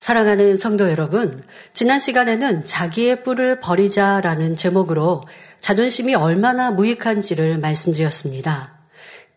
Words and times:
사랑하는 0.00 0.56
성도 0.56 0.88
여러분, 0.88 1.42
지난 1.74 2.00
시간에는 2.00 2.64
자기의 2.64 3.22
뿔을 3.22 3.60
버리자라는 3.60 4.56
제목으로 4.56 5.24
자존심이 5.60 6.14
얼마나 6.14 6.70
무익한지를 6.70 7.58
말씀드렸습니다. 7.58 8.78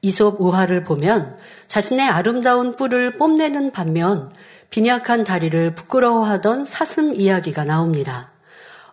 이솝 0.02 0.40
우화를 0.40 0.86
보면 0.86 1.38
자신의 1.68 2.08
아름다운 2.08 2.78
뿔을 2.78 3.18
뽐내는 3.18 3.72
반면 3.72 4.32
빈약한 4.70 5.26
다리를 5.26 5.76
부끄러워하던 5.76 6.64
사슴 6.64 7.14
이야기가 7.14 7.66
나옵니다. 7.66 8.32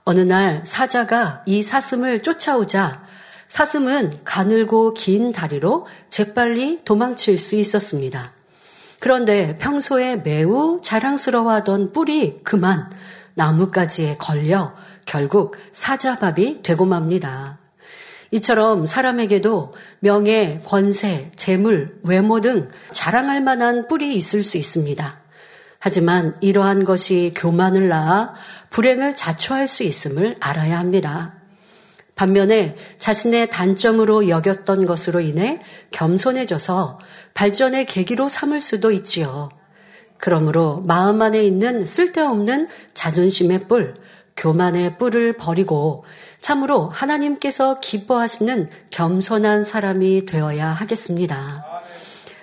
어느 0.03 0.21
날 0.21 0.63
사자가 0.67 1.45
이 1.47 1.63
사슴을 1.63 2.23
쫓아오자 2.23 3.05
사슴은 3.47 4.23
가늘고 4.25 4.95
긴 4.95 5.31
다리로 5.31 5.87
재빨리 6.09 6.81
도망칠 6.85 7.39
수 7.39 7.55
있었습니다. 7.55 8.40
그런데 9.01 9.57
평소에 9.59 10.17
매우 10.17 10.81
자랑스러워하던 10.83 11.93
뿔이 11.93 12.41
그만 12.45 12.91
나뭇가지에 13.35 14.17
걸려 14.19 14.75
결국 15.07 15.57
사자밥이 15.73 16.63
되고 16.63 16.85
맙니다. 16.85 17.59
이처럼 18.31 18.87
사람에게도 18.87 19.73
명예, 19.99 20.61
권세, 20.65 21.33
재물, 21.35 21.99
외모 22.05 22.41
등 22.41 22.69
자랑할 22.93 23.41
만한 23.41 23.89
뿔이 23.89 24.15
있을 24.15 24.45
수 24.45 24.57
있습니다. 24.57 25.19
하지만 25.79 26.37
이러한 26.41 26.85
것이 26.85 27.33
교만을 27.35 27.89
낳아 27.89 28.35
불행을 28.69 29.15
자초할 29.15 29.67
수 29.67 29.83
있음을 29.83 30.37
알아야 30.39 30.79
합니다. 30.79 31.40
반면에 32.21 32.77
자신의 32.99 33.49
단점으로 33.49 34.29
여겼던 34.29 34.85
것으로 34.85 35.21
인해 35.21 35.59
겸손해져서 35.91 36.99
발전의 37.33 37.87
계기로 37.87 38.29
삼을 38.29 38.61
수도 38.61 38.91
있지요. 38.91 39.49
그러므로 40.19 40.83
마음 40.83 41.23
안에 41.23 41.43
있는 41.43 41.87
쓸데없는 41.87 42.69
자존심의 42.93 43.69
뿔, 43.69 43.95
교만의 44.37 44.99
뿔을 44.99 45.33
버리고 45.33 46.05
참으로 46.43 46.91
하나님께서 46.91 47.81
기뻐하시는 47.81 48.69
겸손한 48.91 49.65
사람이 49.65 50.27
되어야 50.27 50.69
하겠습니다. 50.69 51.65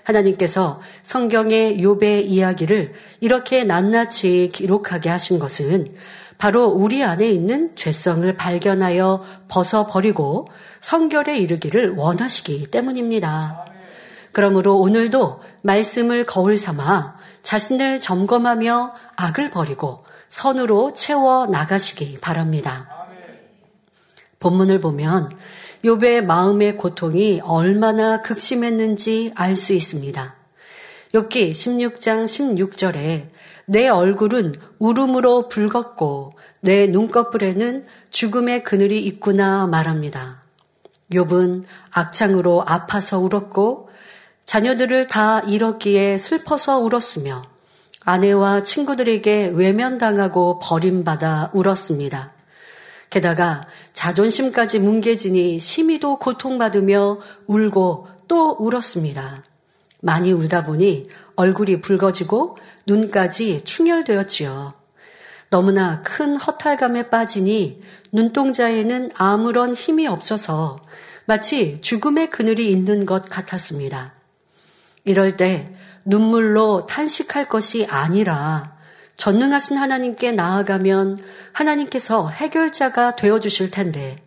하나님께서 0.01 0.81
성경의 1.03 1.77
욥의 1.77 2.25
이야기를 2.25 2.93
이렇게 3.19 3.63
낱낱이 3.63 4.49
기록하게 4.53 5.09
하신 5.09 5.37
것은 5.37 5.93
바로 6.37 6.65
우리 6.65 7.03
안에 7.03 7.27
있는 7.29 7.75
죄성을 7.75 8.35
발견하여 8.35 9.23
벗어버리고 9.47 10.47
성결에 10.79 11.37
이르기를 11.39 11.95
원하시기 11.95 12.67
때문입니다. 12.69 13.65
그러므로 14.31 14.77
오늘도 14.77 15.41
말씀을 15.63 16.25
거울 16.25 16.57
삼아 16.57 17.17
자신을 17.41 17.99
점검하며 17.99 18.93
악을 19.15 19.49
버리고 19.49 20.05
선으로 20.29 20.93
채워 20.93 21.47
나가시기 21.47 22.19
바랍니다. 22.19 23.07
본문을 24.39 24.79
보면 24.79 25.29
욥의 25.83 26.25
마음의 26.25 26.77
고통이 26.77 27.41
얼마나 27.43 28.21
극심했는지 28.21 29.31
알 29.35 29.55
수 29.55 29.73
있습니다. 29.73 30.35
욥기 31.13 31.51
16장 31.51 32.25
16절에 32.25 33.29
내 33.69 33.89
얼굴은 33.89 34.53
울음으로 34.79 35.49
붉었고 35.49 36.31
내 36.61 36.87
눈꺼풀에는 36.87 37.83
죽음의 38.09 38.63
그늘이 38.63 39.03
있구나 39.03 39.67
말합니다. 39.67 40.41
욥은 41.11 41.63
악창으로 41.93 42.63
아파서 42.65 43.19
울었고 43.19 43.89
자녀들을 44.45 45.07
다 45.07 45.41
잃었기에 45.41 46.17
슬퍼서 46.17 46.79
울었으며 46.79 47.43
아내와 48.05 48.63
친구들에게 48.63 49.47
외면당하고 49.47 50.59
버림받아 50.59 51.51
울었습니다. 51.53 52.31
게다가 53.09 53.67
자존심까지 53.91 54.79
뭉개지니 54.79 55.59
심히도 55.59 56.19
고통받으며 56.19 57.19
울고 57.47 58.07
또 58.29 58.51
울었습니다. 58.59 59.43
많이 59.99 60.31
울다 60.31 60.63
보니 60.63 61.09
얼굴이 61.35 61.81
붉어지고 61.81 62.57
눈까지 62.87 63.61
충혈되었지요. 63.61 64.73
너무나 65.49 66.01
큰 66.01 66.35
허탈감에 66.35 67.09
빠지니 67.09 67.81
눈동자에는 68.11 69.11
아무런 69.15 69.73
힘이 69.73 70.07
없어서 70.07 70.79
마치 71.25 71.79
죽음의 71.81 72.29
그늘이 72.29 72.71
있는 72.71 73.05
것 73.05 73.29
같았습니다. 73.29 74.13
이럴 75.03 75.37
때 75.37 75.73
눈물로 76.05 76.85
탄식할 76.87 77.49
것이 77.49 77.85
아니라 77.89 78.77
전능하신 79.17 79.77
하나님께 79.77 80.31
나아가면 80.31 81.17
하나님께서 81.51 82.29
해결자가 82.29 83.15
되어 83.15 83.39
주실 83.39 83.71
텐데 83.71 84.23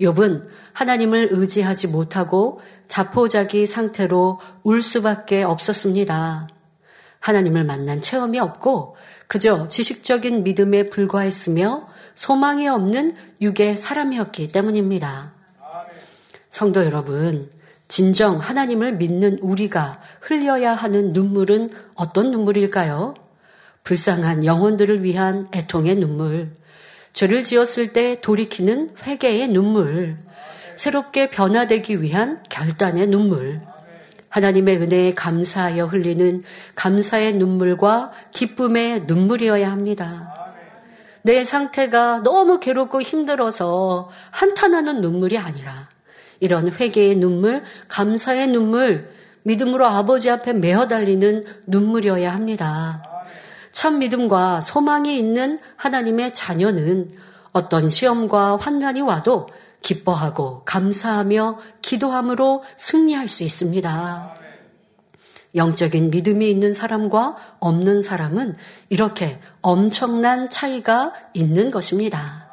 욥은 0.00 0.46
하나님을 0.72 1.28
의지하지 1.32 1.88
못하고 1.88 2.60
자포자기 2.88 3.66
상태로 3.66 4.40
울 4.62 4.82
수밖에 4.82 5.42
없었습니다. 5.42 6.48
하나님을 7.20 7.64
만난 7.64 8.00
체험이 8.00 8.40
없고 8.40 8.96
그저 9.28 9.68
지식적인 9.68 10.42
믿음에 10.42 10.86
불과했으며 10.90 11.88
소망이 12.14 12.68
없는 12.68 13.14
육의 13.40 13.76
사람이었기 13.76 14.50
때문입니다. 14.50 15.32
성도 16.48 16.84
여러분, 16.84 17.50
진정 17.86 18.38
하나님을 18.38 18.96
믿는 18.96 19.38
우리가 19.40 20.00
흘려야 20.20 20.74
하는 20.74 21.12
눈물은 21.12 21.70
어떤 21.94 22.30
눈물일까요? 22.30 23.14
불쌍한 23.84 24.44
영혼들을 24.44 25.02
위한 25.02 25.48
애통의 25.54 25.96
눈물, 25.96 26.54
죄를 27.12 27.44
지었을 27.44 27.92
때 27.92 28.20
돌이키는 28.20 28.94
회개의 29.02 29.48
눈물, 29.48 30.16
새롭게 30.76 31.30
변화되기 31.30 32.02
위한 32.02 32.42
결단의 32.48 33.06
눈물, 33.08 33.60
하나님의 34.30 34.76
은혜에 34.78 35.14
감사하여 35.14 35.86
흘리는 35.86 36.42
감사의 36.74 37.34
눈물과 37.34 38.12
기쁨의 38.32 39.04
눈물이어야 39.06 39.70
합니다. 39.70 40.34
내 41.22 41.44
상태가 41.44 42.22
너무 42.22 42.60
괴롭고 42.60 43.02
힘들어서 43.02 44.08
한탄하는 44.30 45.02
눈물이 45.02 45.36
아니라 45.36 45.88
이런 46.38 46.72
회개의 46.72 47.16
눈물, 47.16 47.62
감사의 47.88 48.46
눈물, 48.48 49.10
믿음으로 49.42 49.84
아버지 49.84 50.30
앞에 50.30 50.54
메어 50.54 50.88
달리는 50.88 51.44
눈물이어야 51.66 52.32
합니다. 52.32 53.02
참 53.72 53.98
믿음과 53.98 54.60
소망이 54.62 55.18
있는 55.18 55.58
하나님의 55.76 56.34
자녀는 56.34 57.10
어떤 57.52 57.88
시험과 57.88 58.56
환난이 58.56 59.00
와도 59.00 59.48
기뻐하고 59.82 60.62
감사하며 60.64 61.58
기도함으로 61.82 62.62
승리할 62.76 63.28
수 63.28 63.42
있습니다. 63.42 64.34
영적인 65.54 66.10
믿음이 66.10 66.48
있는 66.48 66.72
사람과 66.74 67.36
없는 67.58 68.02
사람은 68.02 68.56
이렇게 68.88 69.40
엄청난 69.62 70.48
차이가 70.48 71.12
있는 71.34 71.70
것입니다. 71.70 72.48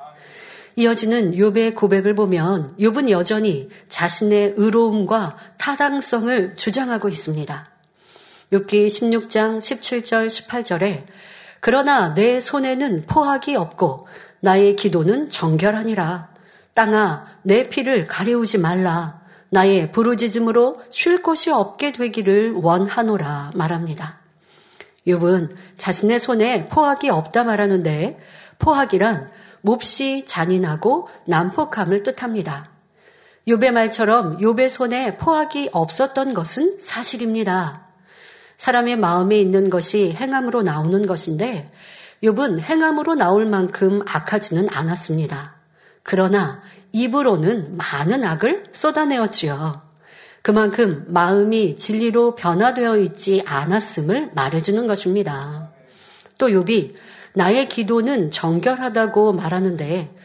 이어지는 0.75 1.33
욥의 1.33 1.75
고백을 1.75 2.13
보면 2.15 2.75
욥은 2.77 3.09
여전히 3.09 3.69
자신의 3.89 4.53
의로움과 4.57 5.37
타당성을 5.57 6.55
주장하고 6.55 7.09
있습니다. 7.09 7.67
욥기 8.53 8.87
16장 8.87 9.57
17절 9.57 10.27
18절에 10.27 11.05
그러나 11.59 12.13
내 12.13 12.39
손에는 12.39 13.05
포악이 13.07 13.55
없고 13.55 14.07
나의 14.39 14.75
기도는 14.75 15.29
정결하니라. 15.29 16.36
땅아 16.77 17.25
내 17.41 17.69
피를 17.69 18.05
가려우지 18.05 18.59
말라. 18.59 19.19
나의 19.49 19.91
부르짖음으로 19.91 20.79
쉴 20.91 21.23
곳이 21.23 21.49
없게 21.49 21.91
되기를 21.91 22.53
원하노라 22.53 23.53
말합니다. 23.55 24.19
욥은 25.07 25.49
자신의 25.77 26.19
손에 26.19 26.67
포악이 26.67 27.09
없다 27.09 27.45
말하는데 27.45 28.19
포악이란 28.59 29.27
몹시 29.61 30.23
잔인하고 30.27 31.09
난폭함을 31.25 32.03
뜻합니다. 32.03 32.69
욥의 33.47 33.71
말처럼 33.71 34.37
욥의 34.37 34.69
손에 34.69 35.17
포악이 35.17 35.69
없었던 35.71 36.35
것은 36.35 36.77
사실입니다. 36.79 37.87
사람의 38.57 38.97
마음에 38.97 39.39
있는 39.39 39.71
것이 39.71 40.11
행함으로 40.11 40.61
나오는 40.61 41.07
것인데 41.07 41.65
욥은 42.23 42.59
행함으로 42.59 43.15
나올 43.15 43.47
만큼 43.47 44.03
악하지는 44.05 44.67
않았습니다. 44.69 45.57
그러나 46.07 46.61
입으로는 46.97 47.77
많은 47.77 48.23
악을 48.23 48.63
쏟아내었지요. 48.71 49.83
그만큼 50.41 51.05
마음이 51.09 51.77
진리로 51.77 52.33
변화되어 52.33 52.97
있지 52.97 53.43
않았음을 53.45 54.31
말해주는 54.33 54.87
것입니다. 54.87 55.69
또 56.39 56.47
욥이 56.47 56.95
나의 57.33 57.69
기도는 57.69 58.31
정결하다고 58.31 59.33
말하는데 59.33 60.15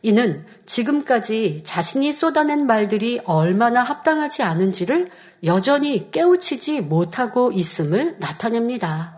이는 0.00 0.46
지금까지 0.64 1.60
자신이 1.64 2.12
쏟아낸 2.12 2.66
말들이 2.66 3.20
얼마나 3.24 3.82
합당하지 3.82 4.42
않은지를 4.42 5.10
여전히 5.44 6.10
깨우치지 6.10 6.80
못하고 6.80 7.52
있음을 7.52 8.16
나타냅니다. 8.18 9.16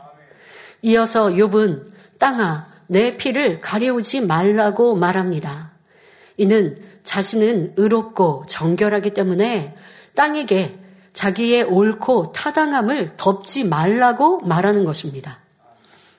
이어서 0.83 1.29
욥은 1.29 1.87
땅아, 2.19 2.69
내 2.89 3.17
피를 3.17 3.61
가려우지 3.61 4.23
말라고 4.23 4.97
말합니다. 4.97 5.73
이는 6.37 6.77
자신은 7.05 7.75
의롭고 7.77 8.45
정결하기 8.49 9.15
때문에 9.15 9.75
땅에게 10.15 10.79
자기의 11.13 11.63
옳고 11.63 12.33
타당함을 12.33 13.17
덮지 13.17 13.65
말라고 13.65 14.41
말하는 14.41 14.85
것입니다. 14.85 15.39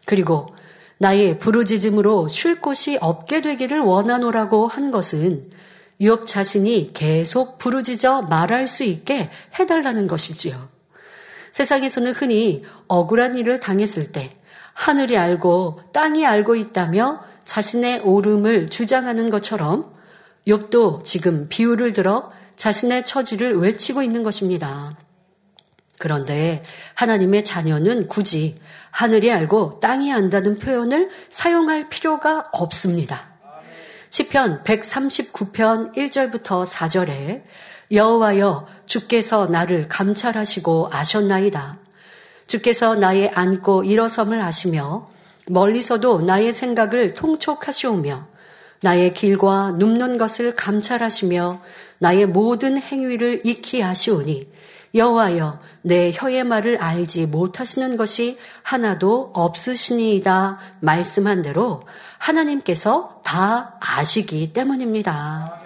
그리고 0.05 0.55
나의 0.97 1.39
부르짖음으로 1.39 2.29
쉴 2.29 2.61
곳이 2.61 2.97
없게 3.01 3.41
되기를 3.41 3.81
원하노라고 3.81 4.67
한 4.67 4.91
것은 4.91 5.51
유업 5.99 6.25
자신이 6.25 6.91
계속 6.93 7.57
부르짖어 7.57 8.23
말할 8.23 8.67
수 8.67 8.83
있게 8.83 9.29
해달라는 9.59 10.07
것이지요. 10.07 10.69
세상에서는 11.51 12.13
흔히 12.13 12.63
억울한 12.87 13.35
일을 13.35 13.59
당했을 13.59 14.11
때 14.11 14.37
하늘이 14.73 15.17
알고 15.17 15.81
땅이 15.93 16.25
알고 16.25 16.55
있다며 16.55 17.21
자신의 17.45 18.01
옳음을 18.01 18.69
주장하는 18.69 19.29
것처럼 19.29 19.94
욥도 20.47 21.03
지금 21.03 21.47
비유를 21.49 21.93
들어 21.93 22.31
자신의 22.55 23.05
처지를 23.05 23.57
외치고 23.57 24.03
있는 24.03 24.23
것입니다. 24.23 24.97
그런데 25.97 26.63
하나님의 26.95 27.43
자녀는 27.43 28.07
굳이 28.07 28.59
하늘이 28.91 29.31
알고 29.31 29.79
땅이 29.79 30.11
안다는 30.11 30.59
표현을 30.59 31.09
사용할 31.29 31.89
필요가 31.89 32.43
없습니다. 32.51 33.35
시편 34.09 34.63
139편 34.63 35.95
1절부터 35.95 36.65
4절에 36.65 37.43
여호와여 37.91 38.67
주께서 38.85 39.47
나를 39.47 39.87
감찰하시고 39.87 40.89
아셨나이다. 40.91 41.79
주께서 42.47 42.95
나의 42.95 43.29
앉고 43.29 43.83
일어섬을 43.83 44.41
아시며 44.41 45.09
멀리서도 45.47 46.21
나의 46.21 46.53
생각을 46.53 47.13
통촉하시오며 47.13 48.34
나의 48.85 49.15
길과 49.15 49.77
눕는 49.79 50.19
것을 50.19 50.55
감찰하시며 50.55 51.59
나의 51.97 52.27
모든 52.27 52.77
행위를 52.77 53.41
익히 53.43 53.83
아시오니 53.83 54.47
여호와여 54.93 55.59
내 55.81 56.11
혀의 56.13 56.43
말을 56.43 56.77
알지 56.77 57.25
못하시는 57.25 57.97
것이 57.97 58.37
하나도 58.61 59.31
없으시니이다 59.33 60.59
말씀한 60.81 61.41
대로 61.41 61.81
하나님께서 62.19 63.21
다 63.23 63.77
아시기 63.79 64.53
때문입니다. 64.53 65.59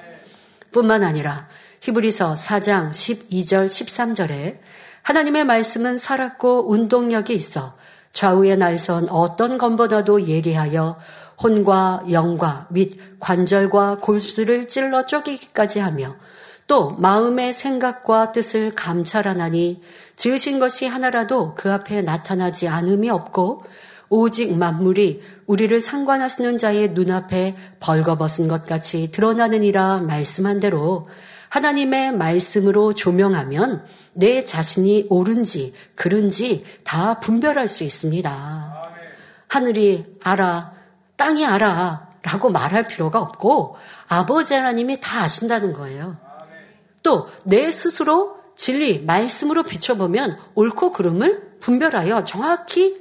뿐만 0.71 1.03
아니라 1.03 1.49
히브리서 1.81 2.35
4장 2.35 2.91
12절 2.91 3.67
13절에 3.67 4.59
하나님의 5.01 5.43
말씀은 5.43 5.97
살았고 5.97 6.71
운동력이 6.71 7.33
있어 7.33 7.77
좌우의 8.13 8.57
날선 8.57 9.09
어떤 9.09 9.57
것보다도 9.57 10.27
예리하여 10.27 10.97
혼과 11.41 12.05
영과 12.11 12.67
및 12.69 12.99
관절과 13.19 13.99
골수를 14.01 14.67
찔러 14.67 15.05
쪼개기까지 15.05 15.79
하며 15.79 16.15
또 16.67 16.91
마음의 16.91 17.53
생각과 17.53 18.31
뜻을 18.31 18.75
감찰하나니 18.75 19.81
지으신 20.15 20.59
것이 20.59 20.85
하나라도 20.85 21.55
그 21.55 21.71
앞에 21.71 22.01
나타나지 22.01 22.67
않음이 22.67 23.09
없고 23.09 23.63
오직 24.09 24.55
만물이 24.55 25.21
우리를 25.45 25.81
상관하시는 25.81 26.57
자의 26.57 26.91
눈앞에 26.91 27.55
벌거벗은 27.79 28.47
것 28.47 28.65
같이 28.65 29.11
드러나느니라 29.11 29.99
말씀한 29.99 30.59
대로 30.59 31.07
하나님의 31.49 32.13
말씀으로 32.13 32.93
조명하면 32.93 33.83
내 34.13 34.45
자신이 34.45 35.07
옳은지 35.09 35.73
그른지 35.95 36.63
다 36.83 37.19
분별할 37.19 37.67
수 37.67 37.83
있습니다. 37.83 38.73
하늘이 39.47 40.05
알아, 40.23 40.78
땅이 41.19 41.45
알아 41.45 42.07
라고 42.23 42.49
말할 42.49 42.87
필요가 42.87 43.19
없고 43.19 43.77
아버지 44.07 44.53
하나님이 44.53 44.99
다 45.01 45.21
아신다는 45.21 45.73
거예요. 45.73 46.17
또 47.03 47.27
내 47.43 47.71
스스로 47.71 48.37
진리, 48.55 49.03
말씀으로 49.03 49.63
비춰보면 49.63 50.37
옳고 50.55 50.91
그름을 50.93 51.57
분별하여 51.59 52.23
정확히 52.25 52.97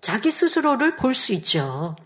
자기 0.00 0.30
스스로를 0.30 0.96
볼 0.96 1.14
수 1.14 1.32
있죠. 1.32 1.96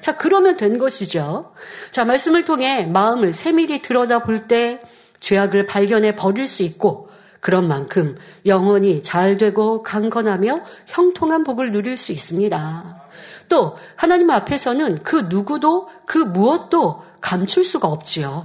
자, 0.00 0.16
그러면 0.16 0.56
된 0.58 0.76
것이죠. 0.76 1.54
자, 1.90 2.04
말씀을 2.04 2.44
통해 2.44 2.84
마음을 2.84 3.32
세밀히 3.32 3.80
들여다 3.80 4.24
볼 4.24 4.46
때 4.46 4.82
죄악을 5.20 5.64
발견해 5.66 6.14
버릴 6.16 6.46
수 6.46 6.62
있고 6.62 7.08
그런 7.40 7.66
만큼 7.68 8.16
영원히 8.44 9.02
잘 9.02 9.38
되고 9.38 9.82
강건하며 9.82 10.60
형통한 10.86 11.44
복을 11.44 11.72
누릴 11.72 11.96
수 11.96 12.12
있습니다. 12.12 13.03
또 13.48 13.76
하나님 13.96 14.30
앞에서는 14.30 15.02
그 15.02 15.26
누구도 15.28 15.88
그 16.06 16.18
무엇도 16.18 17.04
감출 17.20 17.64
수가 17.64 17.88
없지요. 17.88 18.44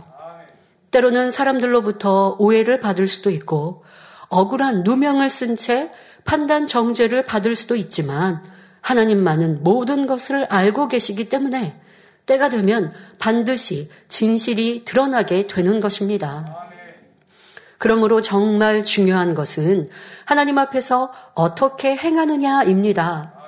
때로는 0.91 1.31
사람들로부터 1.31 2.37
오해를 2.39 2.79
받을 2.79 3.07
수도 3.07 3.29
있고 3.29 3.83
억울한 4.29 4.83
누명을 4.83 5.29
쓴 5.29 5.57
채 5.57 5.91
판단 6.25 6.67
정죄를 6.67 7.25
받을 7.25 7.55
수도 7.55 7.75
있지만 7.75 8.43
하나님만은 8.81 9.63
모든 9.63 10.05
것을 10.05 10.45
알고 10.45 10.87
계시기 10.87 11.29
때문에 11.29 11.79
때가 12.25 12.49
되면 12.49 12.93
반드시 13.17 13.89
진실이 14.07 14.85
드러나게 14.85 15.47
되는 15.47 15.79
것입니다. 15.79 16.67
그러므로 17.79 18.21
정말 18.21 18.83
중요한 18.83 19.33
것은 19.33 19.89
하나님 20.25 20.57
앞에서 20.57 21.11
어떻게 21.33 21.95
행하느냐입니다. 21.95 23.38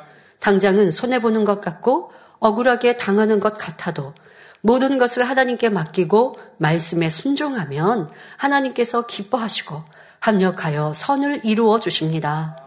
당장은 0.41 0.91
손해보는 0.91 1.45
것 1.45 1.61
같고 1.61 2.11
억울하게 2.39 2.97
당하는 2.97 3.39
것 3.39 3.57
같아도 3.57 4.13
모든 4.61 4.97
것을 4.97 5.23
하나님께 5.23 5.69
맡기고 5.69 6.35
말씀에 6.57 7.09
순종하면 7.09 8.09
하나님께서 8.37 9.07
기뻐하시고 9.07 9.81
합력하여 10.19 10.93
선을 10.93 11.41
이루어 11.43 11.79
주십니다. 11.79 12.57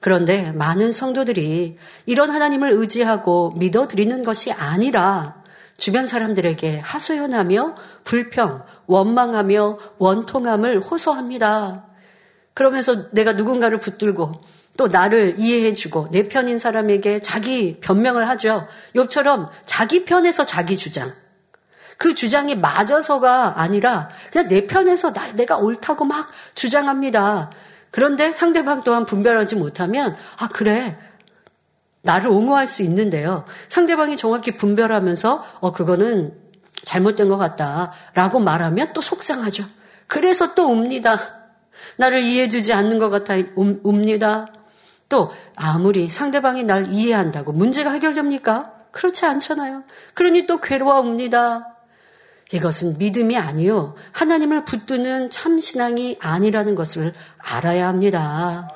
그런데 0.00 0.52
많은 0.52 0.92
성도들이 0.92 1.76
이런 2.06 2.30
하나님을 2.30 2.70
의지하고 2.72 3.52
믿어드리는 3.56 4.22
것이 4.22 4.52
아니라 4.52 5.42
주변 5.76 6.06
사람들에게 6.06 6.80
하소연하며 6.80 7.74
불평, 8.04 8.62
원망하며 8.86 9.78
원통함을 9.98 10.80
호소합니다. 10.80 11.86
그러면서 12.54 13.10
내가 13.10 13.32
누군가를 13.32 13.78
붙들고 13.78 14.40
또 14.78 14.86
나를 14.86 15.34
이해해주고 15.38 16.10
내 16.12 16.28
편인 16.28 16.58
사람에게 16.58 17.20
자기 17.20 17.80
변명을 17.80 18.28
하죠. 18.30 18.68
욥처럼 18.94 19.50
자기 19.66 20.04
편에서 20.04 20.46
자기 20.46 20.76
주장. 20.78 21.12
그 21.98 22.14
주장이 22.14 22.54
맞아서가 22.54 23.60
아니라 23.60 24.08
그냥 24.30 24.46
내 24.46 24.68
편에서 24.68 25.12
나, 25.12 25.32
내가 25.32 25.56
옳다고 25.56 26.04
막 26.04 26.28
주장합니다. 26.54 27.50
그런데 27.90 28.30
상대방 28.30 28.84
또한 28.84 29.04
분별하지 29.04 29.56
못하면 29.56 30.16
아 30.36 30.48
그래 30.48 30.96
나를 32.02 32.28
옹호할 32.30 32.68
수 32.68 32.84
있는데요. 32.84 33.44
상대방이 33.68 34.16
정확히 34.16 34.56
분별하면서 34.56 35.44
어 35.58 35.72
그거는 35.72 36.34
잘못된 36.84 37.28
것 37.28 37.36
같다라고 37.36 38.38
말하면 38.38 38.92
또 38.92 39.00
속상하죠. 39.00 39.64
그래서 40.06 40.54
또 40.54 40.70
웁니다. 40.70 41.18
나를 41.96 42.20
이해해주지 42.20 42.72
않는 42.72 43.00
것 43.00 43.10
같아 43.10 43.34
웁니다. 43.56 44.52
또 45.08 45.30
아무리 45.56 46.08
상대방이 46.08 46.64
날 46.64 46.92
이해한다고 46.92 47.52
문제가 47.52 47.90
해결됩니까? 47.92 48.74
그렇지 48.90 49.26
않잖아요. 49.26 49.84
그러니 50.14 50.46
또 50.46 50.60
괴로워옵니다. 50.60 51.76
이것은 52.52 52.98
믿음이 52.98 53.36
아니요. 53.36 53.94
하나님을 54.12 54.64
붙드는 54.64 55.30
참 55.30 55.60
신앙이 55.60 56.16
아니라는 56.20 56.74
것을 56.74 57.12
알아야 57.38 57.88
합니다. 57.88 58.70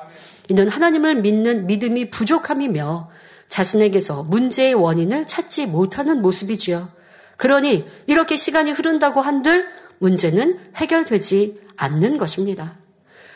이는 0.48 0.68
하나님을 0.68 1.16
믿는 1.16 1.66
믿음이 1.66 2.10
부족함이며 2.10 3.10
자신에게서 3.48 4.24
문제의 4.24 4.74
원인을 4.74 5.26
찾지 5.26 5.66
못하는 5.66 6.20
모습이지요. 6.22 6.88
그러니 7.36 7.88
이렇게 8.06 8.36
시간이 8.36 8.72
흐른다고 8.72 9.20
한들 9.20 9.66
문제는 9.98 10.58
해결되지 10.76 11.60
않는 11.76 12.18
것입니다. 12.18 12.74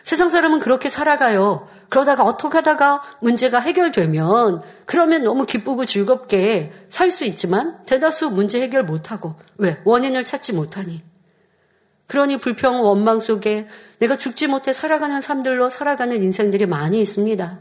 세상 0.03 0.29
사람은 0.29 0.61
그렇게 0.61 0.89
살아가요. 0.89 1.69
그러다가 1.89 2.25
어떻게 2.25 2.59
하다가 2.59 3.03
문제가 3.21 3.61
해결되면 3.61 4.63
그러면 4.87 5.23
너무 5.25 5.47
기쁘고 5.47 5.85
즐겁게 5.85 6.73
살 6.89 7.11
수 7.11 7.25
있지만 7.25 7.79
대다수 7.87 8.31
문제 8.31 8.61
해결 8.61 8.85
못하고 8.85 9.35
왜? 9.57 9.79
원인을 9.85 10.25
찾지 10.25 10.53
못하니. 10.53 11.03
그러니 12.07 12.39
불평, 12.39 12.83
원망 12.83 13.21
속에 13.21 13.67
내가 13.99 14.17
죽지 14.17 14.47
못해 14.47 14.73
살아가는 14.73 15.21
삶들로 15.21 15.71
살아가는 15.71 16.23
인생들이 16.23 16.67
많이 16.67 17.01
있습니다. 17.01 17.59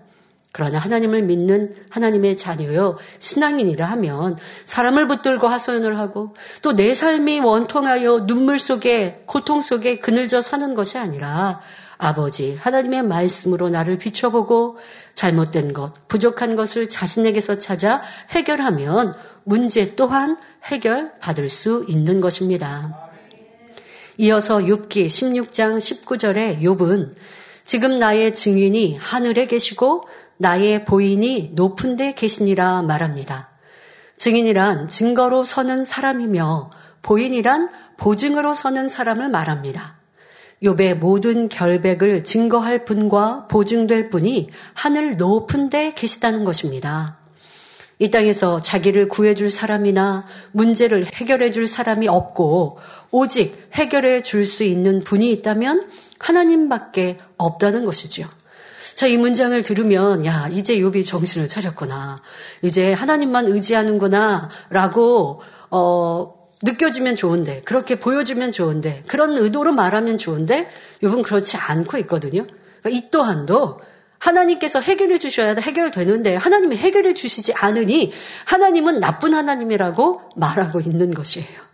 그러나 0.51 0.77
하나님을 0.77 1.23
믿는 1.23 1.75
하나님의 1.89 2.37
자녀요, 2.37 2.97
신앙인이라 3.19 3.85
하면 3.87 4.37
사람을 4.65 5.05
붙들고 5.07 5.47
하소연을 5.47 5.97
하고 5.99 6.33
또 6.61 6.71
내 6.71 6.93
삶이 6.93 7.41
원통하여 7.41 8.25
눈물 8.25 8.57
속에, 8.59 9.23
고통 9.25 9.59
속에 9.61 9.99
그늘져 9.99 10.41
사는 10.41 10.73
것이 10.73 10.97
아니라 10.97 11.59
아버지, 11.97 12.55
하나님의 12.55 13.03
말씀으로 13.03 13.69
나를 13.69 13.97
비춰보고 13.97 14.77
잘못된 15.13 15.73
것, 15.73 16.07
부족한 16.07 16.55
것을 16.55 16.89
자신에게서 16.89 17.59
찾아 17.59 18.01
해결하면 18.31 19.13
문제 19.43 19.95
또한 19.95 20.37
해결받을 20.65 21.49
수 21.49 21.85
있는 21.87 22.21
것입니다. 22.21 23.09
이어서 24.17 24.59
욥기 24.59 25.07
16장 25.07 25.77
19절에 25.77 26.61
욥은 26.61 27.15
지금 27.63 27.99
나의 27.99 28.33
증인이 28.33 28.97
하늘에 28.97 29.47
계시고 29.47 30.03
나의 30.37 30.85
보인이 30.85 31.51
높은 31.53 31.95
데 31.95 32.13
계시니라 32.13 32.81
말합니다. 32.83 33.49
증인이란 34.17 34.87
증거로 34.87 35.43
서는 35.43 35.83
사람이며 35.83 36.71
보인이란 37.01 37.69
보증으로 37.97 38.53
서는 38.53 38.87
사람을 38.87 39.29
말합니다. 39.29 39.97
욥의 40.63 40.95
모든 40.95 41.49
결백을 41.49 42.23
증거할 42.23 42.85
분과 42.85 43.47
보증될 43.47 44.09
분이 44.09 44.49
하늘 44.73 45.17
높은 45.17 45.69
데 45.69 45.93
계시다는 45.93 46.43
것입니다. 46.43 47.17
이 47.97 48.11
땅에서 48.11 48.59
자기를 48.59 49.07
구해줄 49.07 49.49
사람이나 49.49 50.25
문제를 50.51 51.05
해결해줄 51.05 51.67
사람이 51.67 52.07
없고 52.07 52.79
오직 53.11 53.69
해결해줄 53.73 54.45
수 54.45 54.63
있는 54.63 55.01
분이 55.03 55.31
있다면 55.31 55.89
하나님밖에 56.19 57.17
없다는 57.37 57.85
것이죠. 57.85 58.27
자, 58.95 59.07
이 59.07 59.17
문장을 59.17 59.61
들으면, 59.63 60.25
야, 60.25 60.47
이제 60.51 60.77
욥이 60.77 61.05
정신을 61.05 61.47
차렸구나. 61.47 62.21
이제 62.61 62.93
하나님만 62.93 63.47
의지하는구나. 63.47 64.49
라고, 64.69 65.41
어, 65.71 66.34
느껴지면 66.61 67.15
좋은데, 67.15 67.61
그렇게 67.65 67.95
보여주면 67.95 68.51
좋은데, 68.51 69.03
그런 69.07 69.37
의도로 69.37 69.73
말하면 69.73 70.17
좋은데, 70.17 70.69
욥은 71.03 71.23
그렇지 71.23 71.57
않고 71.57 71.97
있거든요. 71.99 72.45
그러니까 72.81 72.89
이 72.89 73.09
또한도 73.11 73.79
하나님께서 74.19 74.79
해결해 74.79 75.19
주셔야 75.19 75.53
해결되는데 75.53 76.35
하나님이 76.35 76.77
해결해 76.77 77.13
주시지 77.13 77.53
않으니 77.53 78.11
하나님은 78.45 78.99
나쁜 78.99 79.33
하나님이라고 79.33 80.21
말하고 80.35 80.79
있는 80.79 81.13
것이에요. 81.13 81.65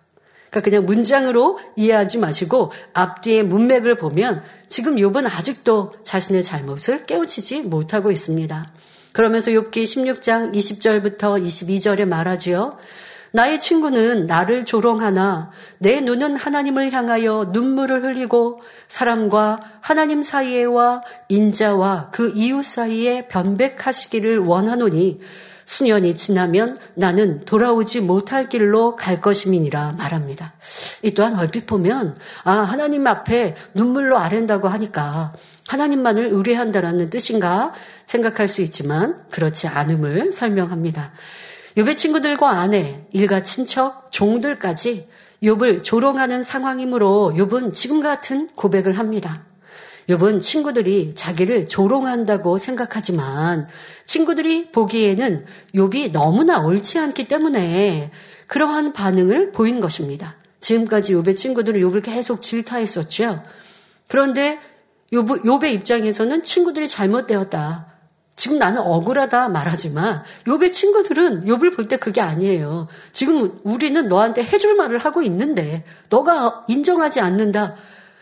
그러니까 0.50 0.62
그냥 0.62 0.86
문장으로 0.86 1.60
이해하지 1.78 2.18
마시고 2.18 2.72
앞뒤의 2.94 3.44
문맥을 3.44 3.96
보면 3.96 4.44
지금 4.68 4.96
욥은 4.96 5.26
아직도 5.26 5.94
자신의 6.04 6.44
잘못을 6.44 7.06
깨우치지 7.06 7.62
못하고 7.62 8.12
있습니다. 8.12 8.68
그러면서 9.14 9.52
욥기 9.52 9.84
16장 9.84 10.54
20절부터 10.54 11.42
22절에 11.46 12.06
말하지요. 12.06 12.78
나의 13.32 13.60
친구는 13.60 14.28
나를 14.28 14.66
조롱하나 14.66 15.52
내 15.78 16.02
눈은 16.02 16.36
하나님을 16.36 16.92
향하여 16.92 17.50
눈물을 17.52 18.04
흘리고 18.04 18.62
사람과 18.88 19.60
하나님 19.80 20.22
사이에와 20.22 21.04
인자와 21.30 22.10
그 22.12 22.32
이웃 22.36 22.64
사이에 22.64 23.28
변백하시기를 23.28 24.40
원하노니 24.40 25.22
수년이 25.66 26.18
지나면 26.18 26.78
나는 26.96 27.46
돌아오지 27.46 28.02
못할 28.02 28.50
길로 28.50 28.98
갈 28.98 29.22
것임이니라 29.22 29.94
말합니다. 29.98 30.54
이 31.02 31.12
또한 31.12 31.38
얼핏 31.38 31.66
보면 31.66 32.18
아 32.44 32.52
하나님 32.52 33.08
앞에 33.08 33.56
눈물로 33.74 34.18
아랜다고 34.18 34.68
하니까 34.68 35.34
하나님만을 35.70 36.26
의뢰한다라는 36.26 37.10
뜻인가 37.10 37.74
생각할 38.06 38.50
수 38.50 38.62
있지만 38.62 39.24
그렇지 39.30 39.70
않음을 39.70 40.34
설명합니다. 40.34 41.14
욥의 41.78 41.96
친구들과 41.96 42.50
아내, 42.50 43.06
일가 43.12 43.44
친척, 43.44 44.12
종들까지 44.12 45.08
욥을 45.44 45.84
조롱하는 45.84 46.44
상황이므로 46.44 47.34
욥은 47.36 47.74
지금 47.74 48.02
같은 48.02 48.50
고백을 48.56 49.00
합니다. 49.00 49.46
욥은 50.10 50.42
친구들이 50.42 51.14
자기를 51.16 51.68
조롱한다고 51.68 52.58
생각하지만 52.58 53.66
친구들이 54.06 54.72
보기에는 54.72 55.46
욥이 55.76 56.12
너무나 56.12 56.60
옳지 56.60 57.00
않기 57.00 57.28
때문에 57.28 58.12
그러한 58.48 58.94
반응을 58.94 59.52
보인 59.52 59.80
것입니다. 59.80 60.36
지금까지 60.60 61.14
욥의 61.14 61.38
친구들은 61.38 61.80
욥을 61.80 62.04
계속 62.04 62.42
질타했었죠. 62.42 63.42
그런데 64.08 64.60
욥, 65.14 65.44
욥의 65.44 65.74
입장에서는 65.74 66.44
친구들이 66.44 66.88
잘못되었다. 66.88 67.91
지금 68.42 68.58
나는 68.58 68.82
억울하다 68.82 69.50
말하지만 69.50 70.24
욥의 70.48 70.74
친구들은 70.74 71.46
욥을 71.46 71.76
볼 71.76 71.88
때 71.88 71.98
그게 71.98 72.22
아니에요. 72.22 72.88
지금 73.14 73.60
우리는 73.64 74.08
너한테 74.08 74.44
해줄 74.44 74.74
말을 74.74 74.98
하고 74.98 75.22
있는데 75.22 75.86
너가 76.10 76.66
인정하지 76.68 77.20
않는다. 77.20 77.76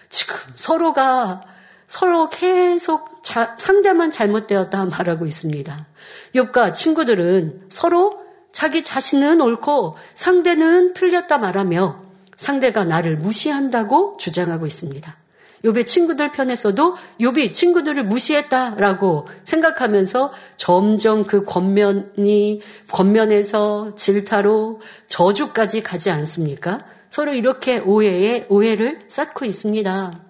지금 0.09 0.35
서로가 0.55 1.43
서로 1.87 2.29
계속 2.29 3.23
자, 3.23 3.55
상대만 3.57 4.11
잘못되었다 4.11 4.87
말하고 4.87 5.25
있습니다. 5.25 5.87
욥과 6.35 6.73
친구들은 6.73 7.67
서로 7.69 8.19
자기 8.51 8.83
자신은 8.83 9.39
옳고 9.39 9.95
상대는 10.15 10.95
틀렸다 10.95 11.37
말하며 11.37 12.03
상대가 12.35 12.83
나를 12.83 13.15
무시한다고 13.15 14.17
주장하고 14.19 14.65
있습니다. 14.65 15.18
욥의 15.63 15.85
친구들 15.85 16.31
편에서도 16.31 16.95
욥이 17.19 17.53
친구들을 17.53 18.05
무시했다라고 18.05 19.27
생각하면서 19.43 20.33
점점 20.55 21.25
그 21.25 21.43
권면이 21.45 22.61
권면에서 22.91 23.95
질타로 23.95 24.81
저주까지 25.07 25.83
가지 25.83 26.09
않습니까? 26.11 26.85
서로 27.09 27.33
이렇게 27.33 27.79
오해에 27.79 28.45
오해를 28.49 29.01
쌓고 29.07 29.45
있습니다. 29.45 30.21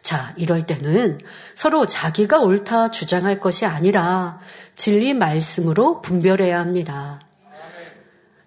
자, 0.00 0.34
이럴 0.36 0.66
때는 0.66 1.18
서로 1.54 1.86
자기가 1.86 2.40
옳다 2.40 2.90
주장할 2.90 3.38
것이 3.38 3.66
아니라 3.66 4.40
진리 4.74 5.14
말씀으로 5.14 6.00
분별해야 6.00 6.58
합니다. 6.58 7.20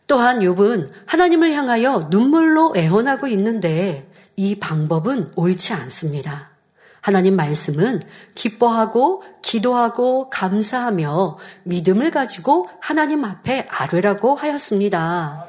또한 0.07 0.39
욥은 0.39 0.91
하나님을 1.05 1.53
향하여 1.53 2.09
눈물로 2.11 2.73
애원하고 2.75 3.27
있는데 3.27 4.07
이 4.35 4.59
방법은 4.59 5.33
옳지 5.35 5.73
않습니다. 5.73 6.55
하나님 7.01 7.35
말씀은 7.35 8.01
기뻐하고 8.33 9.23
기도하고 9.43 10.31
감사하며 10.31 11.37
믿음을 11.63 12.09
가지고 12.09 12.67
하나님 12.79 13.23
앞에 13.23 13.67
아뢰라고 13.69 14.33
하였습니다. 14.33 15.45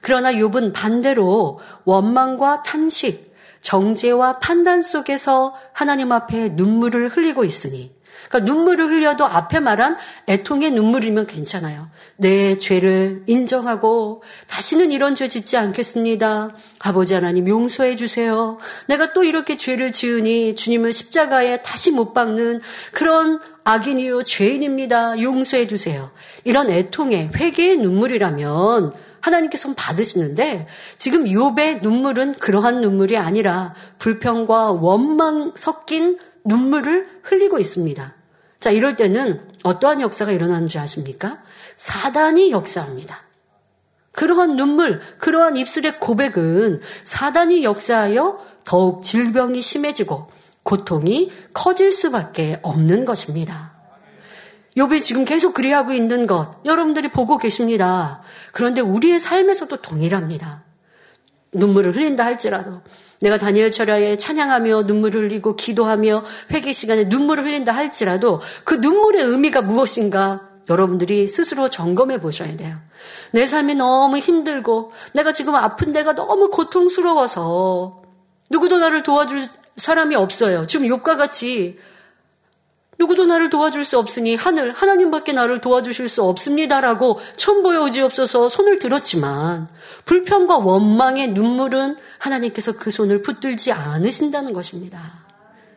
그러나 0.00 0.32
욥은 0.32 0.72
반대로 0.72 1.58
원망과 1.84 2.62
탄식, 2.62 3.34
정죄와 3.62 4.38
판단 4.38 4.80
속에서 4.80 5.56
하나님 5.72 6.12
앞에 6.12 6.50
눈물을 6.50 7.08
흘리고 7.08 7.42
있으니 7.42 7.95
그러니까 8.28 8.52
눈물을 8.52 8.90
흘려도 8.90 9.24
앞에 9.24 9.60
말한 9.60 9.96
애통의 10.28 10.72
눈물이면 10.72 11.26
괜찮아요. 11.26 11.88
내 12.16 12.58
죄를 12.58 13.22
인정하고 13.26 14.22
다시는 14.48 14.90
이런 14.90 15.14
죄 15.14 15.28
짓지 15.28 15.56
않겠습니다. 15.56 16.50
아버지 16.80 17.14
하나님 17.14 17.48
용서해 17.48 17.96
주세요. 17.96 18.58
내가 18.88 19.12
또 19.12 19.22
이렇게 19.22 19.56
죄를 19.56 19.92
지으니 19.92 20.56
주님을 20.56 20.92
십자가에 20.92 21.62
다시 21.62 21.90
못 21.90 22.12
박는 22.14 22.60
그런 22.92 23.40
악인이요 23.64 24.22
죄인입니다. 24.22 25.20
용서해 25.20 25.66
주세요. 25.66 26.10
이런 26.44 26.70
애통의 26.70 27.30
회개의 27.34 27.78
눈물이라면 27.78 28.92
하나님께서 29.20 29.74
받으시는데 29.74 30.68
지금 30.98 31.24
욥의 31.24 31.82
눈물은 31.82 32.34
그러한 32.34 32.80
눈물이 32.80 33.16
아니라 33.16 33.74
불평과 33.98 34.72
원망 34.72 35.52
섞인 35.56 36.18
눈물을 36.46 37.20
흘리고 37.22 37.58
있습니다. 37.58 38.14
자, 38.60 38.70
이럴 38.70 38.96
때는 38.96 39.40
어떠한 39.62 40.00
역사가 40.00 40.32
일어나는 40.32 40.68
줄 40.68 40.80
아십니까? 40.80 41.42
사단이 41.76 42.50
역사합니다. 42.50 43.22
그러한 44.12 44.56
눈물, 44.56 45.00
그러한 45.18 45.56
입술의 45.56 46.00
고백은 46.00 46.80
사단이 47.04 47.64
역사하여 47.64 48.44
더욱 48.64 49.02
질병이 49.02 49.60
심해지고 49.60 50.28
고통이 50.62 51.30
커질 51.52 51.92
수밖에 51.92 52.58
없는 52.62 53.04
것입니다. 53.04 53.76
욥이 54.76 55.00
지금 55.02 55.24
계속 55.24 55.54
그리하고 55.54 55.92
있는 55.92 56.26
것 56.26 56.60
여러분들이 56.64 57.08
보고 57.08 57.38
계십니다. 57.38 58.22
그런데 58.52 58.80
우리의 58.80 59.20
삶에서도 59.20 59.80
동일합니다. 59.80 60.64
눈물을 61.52 61.94
흘린다 61.94 62.24
할지라도 62.24 62.82
내가 63.20 63.38
다니엘 63.38 63.70
철야에 63.70 64.16
찬양하며 64.16 64.82
눈물을 64.82 65.24
흘리고 65.24 65.56
기도하며 65.56 66.24
회개 66.52 66.72
시간에 66.72 67.04
눈물을 67.04 67.44
흘린다 67.44 67.72
할지라도 67.72 68.40
그 68.64 68.74
눈물의 68.74 69.24
의미가 69.24 69.62
무엇인가 69.62 70.48
여러분들이 70.68 71.28
스스로 71.28 71.68
점검해 71.68 72.20
보셔야 72.20 72.56
돼요. 72.56 72.76
내 73.32 73.46
삶이 73.46 73.74
너무 73.74 74.18
힘들고 74.18 74.92
내가 75.12 75.32
지금 75.32 75.54
아픈 75.54 75.92
데가 75.92 76.14
너무 76.14 76.50
고통스러워서 76.50 78.02
누구도 78.50 78.78
나를 78.78 79.02
도와줄 79.02 79.48
사람이 79.76 80.14
없어요. 80.16 80.66
지금 80.66 80.86
욕과 80.86 81.16
같이 81.16 81.78
누구도 82.98 83.26
나를 83.26 83.50
도와줄 83.50 83.84
수 83.84 83.98
없으니 83.98 84.36
하늘 84.36 84.72
하나님밖에 84.72 85.32
나를 85.32 85.60
도와주실 85.60 86.08
수 86.08 86.22
없습니다라고 86.22 87.18
천보여 87.36 87.82
오지없어서 87.82 88.48
손을 88.48 88.78
들었지만 88.78 89.68
불평과 90.04 90.58
원망의 90.58 91.28
눈물은 91.28 91.96
하나님께서 92.18 92.72
그 92.72 92.90
손을 92.90 93.22
붙들지 93.22 93.72
않으신다는 93.72 94.52
것입니다. 94.52 95.00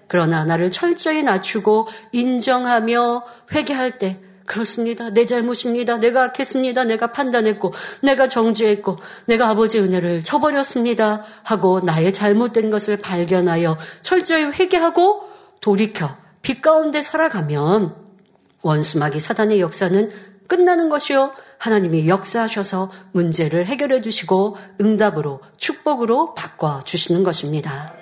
그러나 0.07 0.45
나를 0.45 0.71
철저히 0.71 1.23
낮추고 1.23 1.88
인정하며 2.13 3.23
회개할 3.53 3.99
때 3.99 4.19
그렇습니다. 4.49 5.11
내 5.11 5.27
잘못입니다. 5.27 5.97
내가 5.97 6.23
악했습니다. 6.23 6.85
내가 6.85 7.11
판단했고, 7.11 7.71
내가 8.01 8.27
정죄했고, 8.27 8.97
내가 9.25 9.49
아버지의 9.49 9.83
은혜를 9.83 10.23
저버렸습니다. 10.23 11.23
하고 11.43 11.81
나의 11.81 12.11
잘못된 12.11 12.71
것을 12.71 12.97
발견하여 12.97 13.77
철저히 14.01 14.45
회개하고 14.45 15.29
돌이켜 15.61 16.09
빛 16.41 16.62
가운데 16.62 17.01
살아가면 17.01 17.96
원수마귀 18.62 19.19
사단의 19.19 19.62
역사는 19.62 20.12
끝나는 20.48 20.89
것이요. 20.89 21.31
하나님이 21.60 22.08
역사하셔서 22.08 22.91
문제를 23.12 23.65
해결해 23.67 24.01
주시고 24.01 24.58
응답으로 24.81 25.41
축복으로 25.58 26.34
바꿔 26.34 26.81
주시는 26.84 27.24
것입니다. 27.24 27.93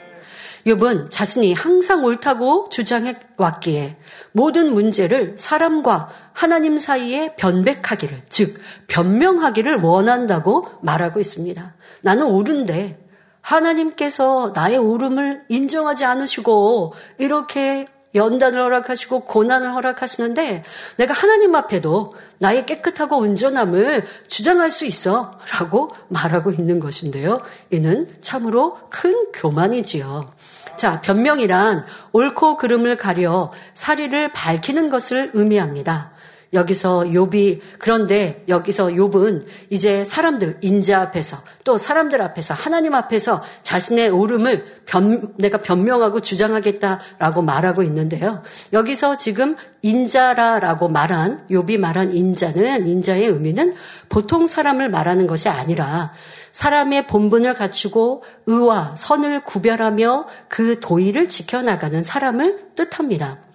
욥은 0.66 1.10
자신이 1.10 1.54
항상 1.54 2.04
옳다고 2.04 2.68
주장해 2.70 3.16
왔기에 3.38 3.98
모든 4.34 4.74
문제를 4.74 5.36
사람과 5.38 6.10
하나님 6.34 6.78
사이에 6.78 7.36
변백하기를, 7.36 8.24
즉 8.30 8.60
변명하기를 8.88 9.82
원한다고 9.82 10.68
말하고 10.82 11.20
있습니다. 11.20 11.76
나는 12.02 12.26
옳은데 12.26 13.00
하나님께서 13.42 14.52
나의 14.54 14.78
옳음을 14.78 15.46
인정하지 15.48 16.04
않으시고 16.04 16.94
이렇게 17.18 17.86
연단을 18.16 18.60
허락하시고 18.62 19.22
고난을 19.22 19.74
허락하시는데 19.74 20.64
내가 20.98 21.14
하나님 21.14 21.56
앞에도 21.56 22.14
나의 22.40 22.66
깨끗하고 22.66 23.18
온전함을 23.18 24.06
주장할 24.28 24.72
수 24.72 24.86
있어 24.86 25.40
라고 25.52 25.92
말하고 26.08 26.52
있는 26.52 26.80
것인데요. 26.80 27.42
이는 27.70 28.08
참으로 28.22 28.78
큰 28.90 29.32
교만이지요. 29.34 30.32
자, 30.78 31.02
변명이란 31.02 31.84
옳고 32.12 32.58
그름을 32.58 32.98
가려 32.98 33.52
사리를 33.74 34.32
밝히는 34.32 34.90
것을 34.90 35.32
의미합니다. 35.34 36.12
여기서 36.54 37.02
욥이 37.02 37.60
그런데 37.78 38.44
여기서 38.48 38.88
욥은 38.88 39.46
이제 39.70 40.04
사람들 40.04 40.60
인자 40.62 41.02
앞에서 41.02 41.38
또 41.64 41.78
사람들 41.78 42.22
앞에서 42.22 42.54
하나님 42.54 42.96
앞에서 42.96 43.44
자신의 43.64 44.10
옳음을 44.10 44.66
변, 44.86 45.34
내가 45.38 45.62
변명하고 45.62 46.22
주장하겠다라고 46.22 47.42
말하고 47.42 47.84
있는데요. 47.84 48.44
여기서 48.74 49.18
지금 49.18 49.56
인자라라고 49.82 50.88
말한 50.88 51.48
욥이 51.50 51.78
말한 51.78 52.14
인자는 52.14 52.88
인자의 52.88 53.26
의미는 53.26 53.74
보통 54.10 54.48
사람을 54.48 54.90
말하는 54.90 55.28
것이 55.28 55.50
아니라 55.50 56.14
사람의 56.52 57.08
본분을 57.08 57.54
갖추고 57.54 58.24
의와 58.48 58.96
선을 58.98 59.44
구별하며 59.44 60.26
그 60.48 60.80
도의를 60.80 61.28
지켜나가는 61.28 62.02
사람을 62.02 62.72
뜻합니다. 62.76 63.47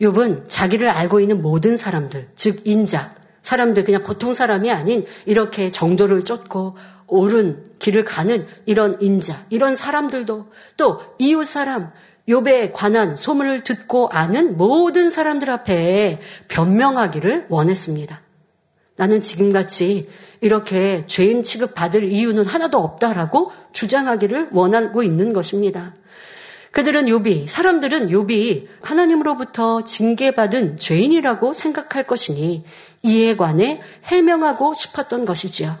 욥은 0.00 0.44
자기를 0.48 0.88
알고 0.88 1.20
있는 1.20 1.42
모든 1.42 1.76
사람들, 1.76 2.28
즉 2.36 2.60
인자, 2.64 3.14
사람들 3.42 3.84
그냥 3.84 4.02
보통 4.02 4.34
사람이 4.34 4.70
아닌 4.70 5.04
이렇게 5.26 5.70
정도를 5.70 6.24
쫓고 6.24 6.76
옳은 7.06 7.72
길을 7.78 8.04
가는 8.04 8.46
이런 8.66 9.00
인자, 9.00 9.46
이런 9.50 9.74
사람들도 9.74 10.46
또 10.76 11.00
이웃 11.18 11.44
사람, 11.44 11.90
욥에 12.28 12.72
관한 12.74 13.16
소문을 13.16 13.64
듣고 13.64 14.08
아는 14.10 14.56
모든 14.58 15.08
사람들 15.08 15.48
앞에 15.50 16.20
변명하기를 16.48 17.46
원했습니다. 17.48 18.20
나는 18.96 19.22
지금같이 19.22 20.08
이렇게 20.40 21.04
죄인 21.06 21.42
취급받을 21.42 22.04
이유는 22.04 22.44
하나도 22.44 22.78
없다라고 22.78 23.52
주장하기를 23.72 24.50
원하고 24.52 25.02
있는 25.02 25.32
것입니다. 25.32 25.94
그들은 26.78 27.06
욥이 27.06 27.48
사람들은 27.48 28.10
욥이 28.10 28.68
하나님으로부터 28.82 29.82
징계받은 29.82 30.76
죄인이라고 30.76 31.52
생각할 31.52 32.04
것이니 32.06 32.64
이에 33.02 33.36
관해 33.36 33.82
해명하고 34.04 34.74
싶었던 34.74 35.24
것이지요. 35.24 35.76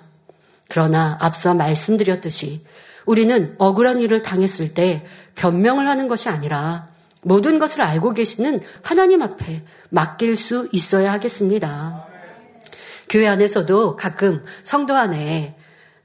그러나 0.68 1.16
앞서 1.20 1.54
말씀드렸듯이 1.54 2.64
우리는 3.06 3.54
억울한 3.58 4.00
일을 4.00 4.22
당했을 4.22 4.74
때 4.74 5.06
변명을 5.36 5.86
하는 5.86 6.08
것이 6.08 6.28
아니라 6.28 6.88
모든 7.22 7.60
것을 7.60 7.80
알고 7.80 8.14
계시는 8.14 8.60
하나님 8.82 9.22
앞에 9.22 9.62
맡길 9.90 10.36
수 10.36 10.68
있어야 10.72 11.12
하겠습니다. 11.12 12.08
교회 13.08 13.28
안에서도 13.28 13.94
가끔 13.94 14.44
성도 14.64 14.96
안에 14.96 15.54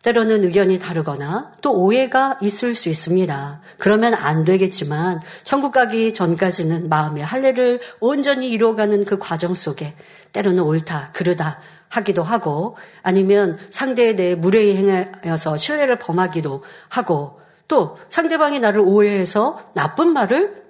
때로는 0.04 0.44
의견이 0.44 0.80
다르거나 0.80 1.54
또 1.62 1.74
오해가 1.74 2.38
있을 2.42 2.76
수 2.76 2.90
있습니다. 2.90 3.62
그러면 3.78 4.14
안 4.14 4.44
되겠지만 4.44 5.22
천국 5.44 5.72
가기 5.72 6.14
전까지는 6.14 6.90
마음의 6.90 7.24
할례를 7.24 7.80
온전히 8.00 8.50
이루어가는 8.50 9.06
그 9.06 9.18
과정 9.18 9.54
속에 9.54 9.96
때로는 10.34 10.62
옳다, 10.64 11.12
그르다 11.14 11.60
하기도 11.88 12.22
하고 12.22 12.76
아니면 13.02 13.58
상대에 13.72 14.16
대해 14.16 14.36
무례히 14.36 14.76
행하여서 14.76 15.58
신뢰를 15.58 16.00
범하기도 16.00 16.64
하고 16.90 17.40
또 17.68 17.98
상대방이 18.10 18.60
나를 18.60 18.82
오해해서 18.82 19.72
나쁜 19.74 20.10
말을 20.14 20.64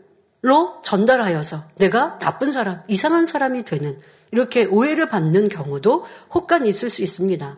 로 0.45 0.81
전달하여서 0.83 1.63
내가 1.77 2.19
나쁜 2.19 2.51
사람, 2.51 2.81
이상한 2.89 3.25
사람이 3.25 3.63
되는 3.63 3.97
이렇게 4.31 4.65
오해를 4.65 5.07
받는 5.07 5.47
경우도 5.47 6.05
혹간 6.33 6.65
있을 6.65 6.89
수 6.89 7.01
있습니다. 7.01 7.55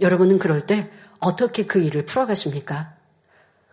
여러분은 0.00 0.38
그럴 0.38 0.60
때 0.60 0.88
어떻게 1.20 1.66
그 1.66 1.80
일을 1.80 2.04
풀어가십니까? 2.04 2.94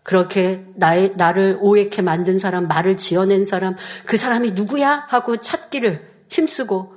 그렇게 0.03 0.63
나의, 0.75 1.13
나를 1.15 1.58
오해케 1.60 2.01
만든 2.01 2.38
사람, 2.38 2.67
말을 2.67 2.95
지어낸 2.95 3.43
사람, 3.43 3.75
그 4.05 4.17
사람이 4.17 4.51
누구야? 4.51 5.05
하고 5.08 5.38
찾기를 5.38 6.05
힘쓰고 6.29 6.95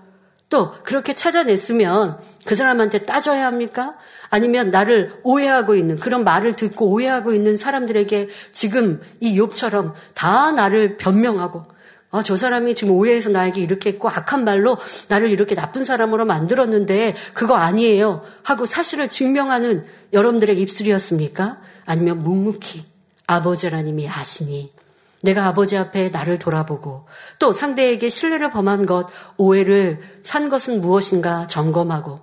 또 0.50 0.72
그렇게 0.82 1.14
찾아냈으면 1.14 2.18
그 2.44 2.54
사람한테 2.54 3.00
따져야 3.00 3.46
합니까? 3.46 3.96
아니면 4.30 4.70
나를 4.70 5.20
오해하고 5.22 5.74
있는 5.74 5.98
그런 5.98 6.24
말을 6.24 6.54
듣고 6.56 6.90
오해하고 6.90 7.32
있는 7.32 7.56
사람들에게 7.56 8.28
지금 8.52 9.00
이 9.20 9.38
욥처럼 9.38 9.94
다 10.14 10.52
나를 10.52 10.96
변명하고 10.96 11.64
아, 12.10 12.22
저 12.22 12.36
사람이 12.36 12.74
지금 12.74 12.94
오해해서 12.94 13.28
나에게 13.28 13.60
이렇게 13.60 13.90
했고 13.90 14.08
악한 14.08 14.44
말로 14.44 14.78
나를 15.08 15.30
이렇게 15.30 15.54
나쁜 15.54 15.84
사람으로 15.84 16.24
만들었는데 16.24 17.14
그거 17.34 17.56
아니에요. 17.56 18.22
하고 18.42 18.64
사실을 18.64 19.08
증명하는 19.08 19.84
여러분들의 20.12 20.58
입술이었습니까? 20.58 21.60
아니면 21.84 22.22
묵묵히 22.22 22.84
아버지 23.26 23.66
하나님이 23.66 24.08
아시니 24.08 24.72
내가 25.20 25.46
아버지 25.46 25.76
앞에 25.76 26.08
나를 26.08 26.38
돌아보고 26.38 27.06
또 27.38 27.52
상대에게 27.52 28.08
신뢰를 28.08 28.50
범한 28.50 28.86
것, 28.86 29.06
오해를 29.36 30.00
산 30.22 30.48
것은 30.48 30.80
무엇인가 30.80 31.46
점검하고 31.46 32.20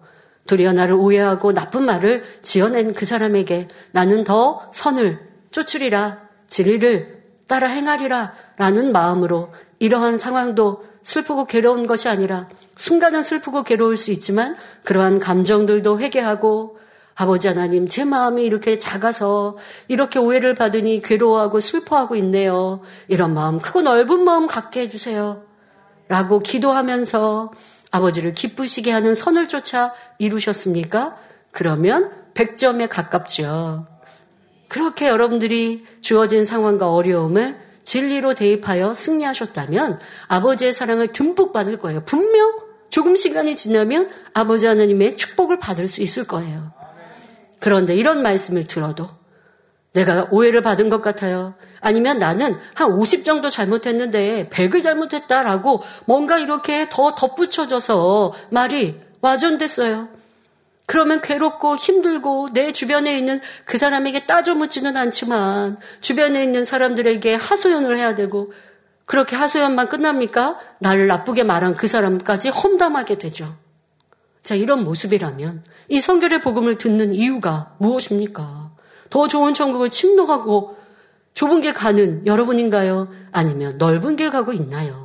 도리어 0.47 0.73
나를 0.73 0.95
오해하고 0.95 1.53
나쁜 1.53 1.83
말을 1.83 2.23
지어낸 2.41 2.93
그 2.93 3.05
사람에게 3.05 3.67
나는 3.91 4.23
더 4.23 4.71
선을 4.73 5.19
쫓으리라 5.51 6.19
진리를 6.47 7.23
따라 7.47 7.67
행하리라 7.67 8.33
라는 8.57 8.91
마음으로 8.91 9.51
이러한 9.79 10.17
상황도 10.17 10.83
슬프고 11.03 11.45
괴로운 11.45 11.85
것이 11.87 12.09
아니라 12.09 12.49
순간은 12.77 13.23
슬프고 13.23 13.63
괴로울 13.63 13.97
수 13.97 14.11
있지만 14.11 14.55
그러한 14.83 15.19
감정들도 15.19 15.99
회개하고 15.99 16.77
아버지 17.17 17.47
하나님, 17.47 17.87
제 17.87 18.03
마음이 18.03 18.43
이렇게 18.43 18.77
작아서 18.77 19.57
이렇게 19.87 20.19
오해를 20.19 20.53
받으니 20.53 21.01
괴로워하고 21.01 21.61
슬퍼하고 21.61 22.17
있네요. 22.17 22.81
이런 23.07 23.33
마음, 23.33 23.59
크고 23.59 23.83
넓은 23.83 24.25
마음 24.25 24.47
갖게 24.47 24.81
해주세요. 24.81 25.43
라고 26.09 26.39
기도하면서 26.39 27.51
아버지를 27.91 28.33
기쁘시게 28.33 28.91
하는 28.91 29.15
선을 29.15 29.47
쫓아 29.47 29.93
이루셨습니까? 30.17 31.17
그러면 31.51 32.11
100점에 32.33 32.89
가깝죠. 32.89 33.87
그렇게 34.67 35.07
여러분들이 35.07 35.85
주어진 36.01 36.43
상황과 36.43 36.91
어려움을 36.91 37.57
진리로 37.85 38.33
대입하여 38.33 38.93
승리하셨다면 38.93 39.99
아버지의 40.27 40.73
사랑을 40.73 41.07
듬뿍 41.07 41.53
받을 41.53 41.79
거예요. 41.79 42.03
분명 42.03 42.59
조금 42.89 43.15
시간이 43.15 43.55
지나면 43.55 44.09
아버지 44.33 44.65
하나님의 44.65 45.17
축복을 45.17 45.59
받을 45.59 45.87
수 45.87 46.01
있을 46.01 46.25
거예요. 46.25 46.73
그런데 47.59 47.95
이런 47.95 48.21
말씀을 48.21 48.65
들어도 48.67 49.09
내가 49.93 50.27
오해를 50.31 50.61
받은 50.61 50.89
것 50.89 51.01
같아요. 51.01 51.55
아니면 51.79 52.19
나는 52.19 52.57
한 52.73 52.91
50 52.91 53.23
정도 53.23 53.49
잘못했는데 53.49 54.49
100을 54.49 54.83
잘못했다라고 54.83 55.83
뭔가 56.05 56.37
이렇게 56.37 56.89
더 56.89 57.15
덧붙여져서 57.15 58.33
말이 58.49 58.99
와전됐어요. 59.21 60.09
그러면 60.85 61.21
괴롭고 61.21 61.75
힘들고 61.77 62.49
내 62.53 62.71
주변에 62.71 63.17
있는 63.17 63.39
그 63.65 63.77
사람에게 63.77 64.25
따져 64.25 64.53
묻지는 64.53 64.95
않지만 64.97 65.77
주변에 66.01 66.43
있는 66.43 66.63
사람들에게 66.63 67.33
하소연을 67.35 67.97
해야 67.97 68.15
되고 68.15 68.53
그렇게 69.05 69.35
하소연만 69.35 69.89
끝납니까? 69.89 70.59
나를 70.79 71.07
나쁘게 71.07 71.43
말한 71.43 71.75
그 71.75 71.87
사람까지 71.87 72.49
험담하게 72.49 73.17
되죠. 73.17 73.55
자, 74.41 74.55
이런 74.55 74.83
모습이라면 74.83 75.63
이 75.89 75.99
성결의 75.99 76.41
복음을 76.41 76.77
듣는 76.77 77.13
이유가 77.13 77.75
무엇입니까? 77.79 78.71
더 79.09 79.27
좋은 79.27 79.53
천국을 79.53 79.89
침노하고 79.89 80.77
좁은 81.33 81.61
길 81.61 81.73
가는 81.73 82.25
여러분인가요? 82.25 83.09
아니면 83.31 83.77
넓은 83.77 84.15
길 84.15 84.31
가고 84.31 84.53
있나요? 84.53 85.04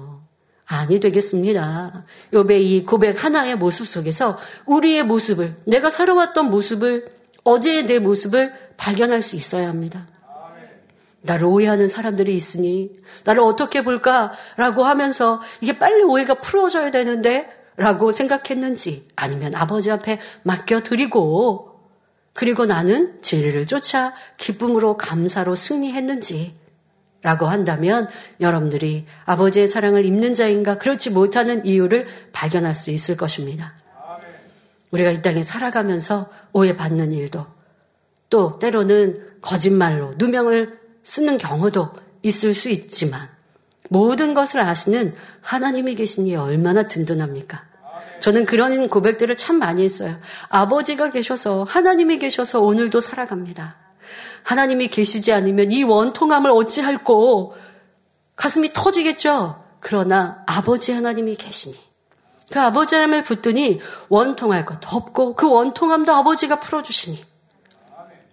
아니 0.73 1.01
되겠습니다. 1.01 2.05
요배 2.33 2.61
이 2.61 2.87
고백 2.87 3.25
하나의 3.25 3.57
모습 3.57 3.89
속에서 3.89 4.39
우리의 4.67 5.05
모습을 5.05 5.57
내가 5.67 5.91
살아왔던 5.91 6.49
모습을 6.49 7.13
어제의 7.43 7.87
내 7.87 7.99
모습을 7.99 8.53
발견할 8.77 9.21
수 9.21 9.35
있어야 9.35 9.69
합니다. 9.69 10.07
나를 11.23 11.47
오해하는 11.47 11.89
사람들이 11.89 12.37
있으니 12.37 12.91
나를 13.25 13.43
어떻게 13.43 13.83
볼까라고 13.83 14.85
하면서 14.85 15.41
이게 15.61 15.77
빨리 15.77 16.05
오해가 16.05 16.35
풀어져야 16.35 16.93
되는데 16.93 17.51
라고 17.77 18.13
생각했는지 18.13 19.09
아니면 19.17 19.57
아버지 19.57 19.91
앞에 19.91 20.21
맡겨드리고 20.45 21.81
그리고 22.33 22.65
나는 22.65 23.21
진리를 23.23 23.67
쫓아 23.67 24.15
기쁨으로 24.37 24.97
감사로 24.97 25.57
승리했는지 25.57 26.60
라고 27.23 27.47
한다면 27.47 28.09
여러분들이 28.41 29.07
아버지의 29.27 29.69
사랑을 29.69 30.07
입는 30.07 30.33
자인가 30.33 30.79
그렇지 30.79 31.11
못하는 31.11 31.67
이유를 31.67 32.07
발견할 32.33 32.75
수 32.75 32.91
있을 32.91 33.17
것입니다. 33.17 33.75
우리가 34.91 35.11
이 35.11 35.23
땅에 35.23 35.43
살아가면서 35.43 36.31
오해받는 36.53 37.13
일도 37.13 37.47
또 38.31 38.59
때로는 38.59 39.27
거짓말로 39.43 40.15
누명을 40.17 40.79
쓰는 41.03 41.37
경우도 41.37 41.91
있을 42.23 42.55
수 42.55 42.69
있지만 42.69 43.29
모든 43.89 44.35
것을 44.35 44.61
아시는 44.61 45.13
하나님이 45.41 45.97
계시니 45.97 46.37
얼마나 46.37 46.89
든든합니까? 46.89 47.65
저는 48.21 48.45
그런 48.45 48.89
고백들을 48.89 49.37
참 49.37 49.59
많이 49.59 49.83
했어요. 49.83 50.17
아버지가 50.49 51.11
계셔서 51.11 51.65
하나님이 51.65 52.19
계셔서 52.19 52.61
오늘도 52.61 53.01
살아갑니다. 53.01 53.80
하나님이 54.43 54.89
계시지 54.89 55.33
않으면 55.33 55.71
이 55.71 55.83
원통함을 55.83 56.51
어찌할꼬 56.51 57.55
가슴이 58.37 58.73
터지겠죠. 58.73 59.63
그러나 59.81 60.43
아버지 60.47 60.93
하나님이 60.93 61.37
계시니 61.37 61.79
그 62.51 62.61
아버지 62.61 62.95
하나님을 62.95 63.23
붙더니 63.23 63.81
원통할 64.09 64.65
것도 64.65 64.89
없고 64.91 65.37
그 65.37 65.49
원통함도 65.49 66.13
아버지가 66.13 66.61
풀어주시니 66.61 67.25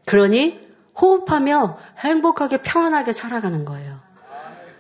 그러니 0.06 0.68
호흡하며 1.00 1.78
행복하게 2.00 2.62
평안하게 2.62 3.12
살아가는 3.12 3.66
거예요. 3.66 4.00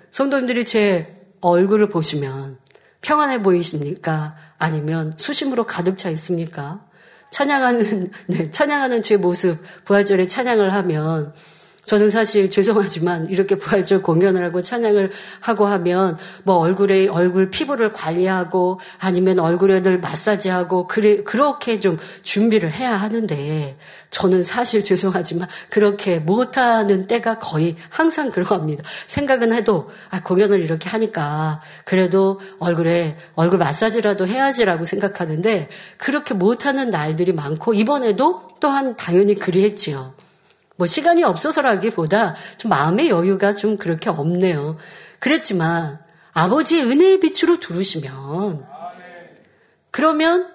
성도님들이 0.09 0.65
제 0.65 1.29
얼굴을 1.41 1.89
보시면 1.89 2.57
평안해 3.01 3.43
보이십니까? 3.43 4.35
아니면 4.57 5.13
수심으로 5.17 5.65
가득 5.65 5.97
차 5.97 6.09
있습니까? 6.09 6.86
찬양하는, 7.29 8.11
네, 8.27 8.51
찬양하는 8.51 9.01
제 9.01 9.17
모습, 9.17 9.57
부활절에 9.85 10.27
찬양을 10.27 10.73
하면 10.73 11.33
저는 11.87 12.09
사실 12.09 12.49
죄송하지만 12.49 13.27
이렇게 13.27 13.55
부활절 13.55 14.01
공연을 14.01 14.43
하고 14.43 14.61
찬양을 14.61 15.09
하고 15.39 15.67
하면 15.67 16.17
뭐 16.43 16.55
얼굴에 16.57 17.07
얼굴 17.07 17.49
피부를 17.49 17.93
관리하고 17.93 18.81
아니면 18.99 19.39
얼굴에 19.39 19.81
늘 19.81 19.97
마사지하고 19.97 20.87
그래 20.87 21.23
그렇게 21.23 21.79
좀 21.79 21.97
준비를 22.23 22.73
해야 22.73 22.97
하는데 22.97 23.77
저는 24.09 24.43
사실 24.43 24.83
죄송하지만 24.83 25.47
그렇게 25.69 26.19
못하는 26.19 27.07
때가 27.07 27.39
거의 27.39 27.77
항상 27.87 28.31
그러합니다. 28.31 28.83
생각은 29.07 29.53
해도 29.53 29.89
아 30.09 30.21
공연을 30.21 30.59
이렇게 30.59 30.89
하니까 30.89 31.61
그래도 31.85 32.41
얼굴에 32.59 33.15
얼굴 33.35 33.59
마사지라도 33.59 34.27
해야지라고 34.27 34.83
생각하는데 34.83 35.69
그렇게 35.95 36.33
못하는 36.33 36.89
날들이 36.89 37.31
많고 37.31 37.73
이번에도 37.73 38.45
또한 38.59 38.97
당연히 38.97 39.35
그리했지요. 39.35 40.16
뭐 40.77 40.87
시간이 40.87 41.23
없어서라기보다 41.23 42.35
좀 42.57 42.69
마음의 42.69 43.09
여유가 43.09 43.53
좀 43.53 43.77
그렇게 43.77 44.09
없네요. 44.09 44.77
그랬지만 45.19 45.99
아버지의 46.33 46.83
은혜의 46.83 47.19
빛으로 47.19 47.59
두르시면 47.59 48.65
그러면 49.91 50.47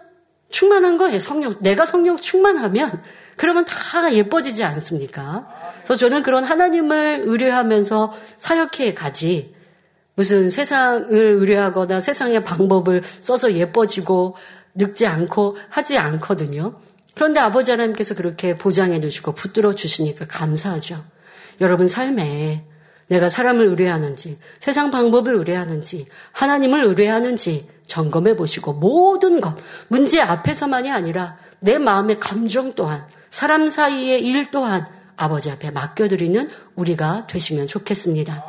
충만한 0.50 0.96
거예요. 0.96 1.18
성령 1.18 1.56
내가 1.60 1.84
성령 1.84 2.16
충만하면 2.16 3.02
그러면 3.36 3.64
다 3.64 4.12
예뻐지지 4.12 4.62
않습니까? 4.62 5.48
그래서 5.78 5.96
저는 5.96 6.22
그런 6.22 6.44
하나님을 6.44 7.24
의뢰하면서 7.26 8.14
사역해 8.38 8.94
가지 8.94 9.54
무슨 10.14 10.50
세상을 10.50 11.10
의뢰하거나 11.10 12.00
세상의 12.00 12.44
방법을 12.44 13.02
써서 13.02 13.54
예뻐지고 13.54 14.36
늙지 14.74 15.06
않고 15.06 15.56
하지 15.68 15.98
않거든요. 15.98 16.78
그런데 17.14 17.40
아버지 17.40 17.70
하나님께서 17.70 18.14
그렇게 18.14 18.56
보장해 18.56 19.00
주시고 19.00 19.34
붙들어 19.34 19.74
주시니까 19.74 20.26
감사하죠. 20.26 21.04
여러분 21.60 21.88
삶에 21.88 22.64
내가 23.08 23.28
사람을 23.28 23.66
의뢰하는지, 23.66 24.38
세상 24.58 24.90
방법을 24.90 25.34
의뢰하는지, 25.34 26.06
하나님을 26.32 26.84
의뢰하는지 26.84 27.68
점검해 27.86 28.36
보시고 28.36 28.72
모든 28.72 29.40
것, 29.40 29.54
문제 29.88 30.20
앞에서만이 30.20 30.90
아니라 30.90 31.36
내 31.60 31.78
마음의 31.78 32.20
감정 32.20 32.72
또한, 32.74 33.06
사람 33.28 33.68
사이의 33.68 34.22
일 34.22 34.50
또한 34.50 34.86
아버지 35.16 35.50
앞에 35.50 35.70
맡겨드리는 35.70 36.48
우리가 36.74 37.26
되시면 37.26 37.66
좋겠습니다. 37.66 38.44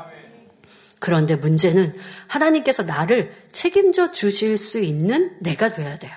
그런데 0.99 1.35
문제는 1.35 1.93
하나님께서 2.27 2.83
나를 2.83 3.33
책임져 3.51 4.11
주실 4.11 4.57
수 4.57 4.79
있는 4.79 5.35
내가 5.41 5.73
돼야 5.73 5.97
돼요. 5.99 6.13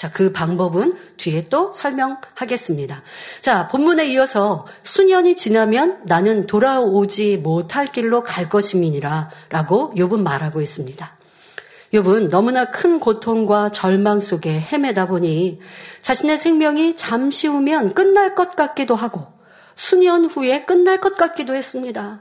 자, 0.00 0.10
그 0.10 0.32
방법은 0.32 0.96
뒤에 1.18 1.50
또 1.50 1.72
설명하겠습니다. 1.74 3.02
자, 3.42 3.68
본문에 3.68 4.06
이어서 4.06 4.66
수년이 4.82 5.36
지나면 5.36 6.00
나는 6.06 6.46
돌아오지 6.46 7.36
못할 7.36 7.84
길로 7.84 8.22
갈 8.22 8.48
것임이니라 8.48 9.28
라고 9.50 9.92
욥은 9.94 10.22
말하고 10.22 10.62
있습니다. 10.62 11.18
욥은 11.92 12.30
너무나 12.30 12.70
큰 12.70 12.98
고통과 12.98 13.70
절망 13.72 14.20
속에 14.20 14.58
헤매다 14.58 15.06
보니 15.06 15.60
자신의 16.00 16.38
생명이 16.38 16.96
잠시 16.96 17.46
후면 17.46 17.92
끝날 17.92 18.34
것 18.34 18.56
같기도 18.56 18.94
하고 18.94 19.26
수년 19.76 20.24
후에 20.24 20.64
끝날 20.64 20.98
것 21.02 21.18
같기도 21.18 21.54
했습니다. 21.54 22.20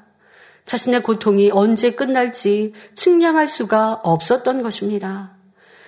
자신의 0.65 1.01
고통이 1.01 1.51
언제 1.53 1.91
끝날지 1.91 2.73
측량할 2.93 3.47
수가 3.47 4.01
없었던 4.03 4.63
것입니다. 4.63 5.37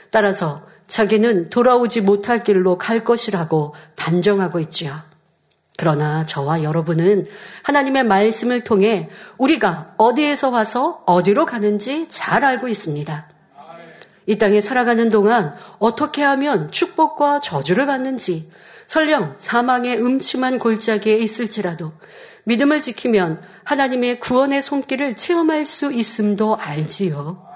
따라서 0.09 0.70
자기는 0.91 1.49
돌아오지 1.49 2.01
못할 2.01 2.43
길로 2.43 2.77
갈 2.77 3.05
것이라고 3.05 3.73
단정하고 3.95 4.59
있지요. 4.59 4.93
그러나 5.77 6.25
저와 6.25 6.63
여러분은 6.63 7.25
하나님의 7.63 8.03
말씀을 8.03 8.65
통해 8.65 9.09
우리가 9.37 9.93
어디에서 9.95 10.49
와서 10.49 11.01
어디로 11.05 11.45
가는지 11.45 12.07
잘 12.09 12.43
알고 12.43 12.67
있습니다. 12.67 13.29
이 14.25 14.37
땅에 14.37 14.59
살아가는 14.59 15.07
동안 15.07 15.55
어떻게 15.79 16.23
하면 16.23 16.69
축복과 16.71 17.39
저주를 17.39 17.85
받는지 17.85 18.51
설령 18.87 19.35
사망의 19.39 19.97
음침한 19.97 20.59
골짜기에 20.59 21.15
있을지라도 21.15 21.93
믿음을 22.43 22.81
지키면 22.81 23.41
하나님의 23.63 24.19
구원의 24.19 24.61
손길을 24.61 25.15
체험할 25.15 25.65
수 25.65 25.93
있음도 25.93 26.57
알지요. 26.57 27.47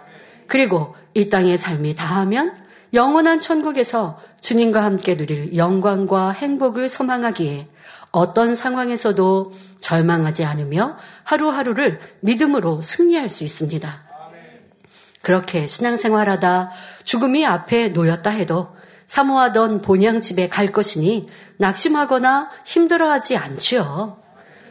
그리고 0.48 0.96
이 1.14 1.28
땅의 1.28 1.58
삶이 1.58 1.96
다하면 1.96 2.65
영원한 2.96 3.40
천국에서 3.40 4.20
주님과 4.42 4.84
함께 4.84 5.18
누릴 5.18 5.56
영광과 5.56 6.32
행복을 6.32 6.88
소망하기에 6.90 7.68
어떤 8.12 8.56
상황에서도 8.56 9.52
절망하지 9.82 10.46
않으며 10.46 10.98
하루하루를 11.26 12.00
믿음으로 12.22 12.80
승리할 12.80 13.28
수 13.28 13.44
있습니다. 13.44 14.04
그렇게 15.22 15.68
신앙생활하다 15.68 16.72
죽음이 17.04 17.46
앞에 17.46 17.90
놓였다 17.90 18.30
해도 18.30 18.76
사모하던 19.08 19.82
본향집에 19.82 20.48
갈 20.48 20.72
것이니 20.72 21.28
낙심하거나 21.58 22.50
힘들어하지 22.66 23.36
않지요. 23.36 24.18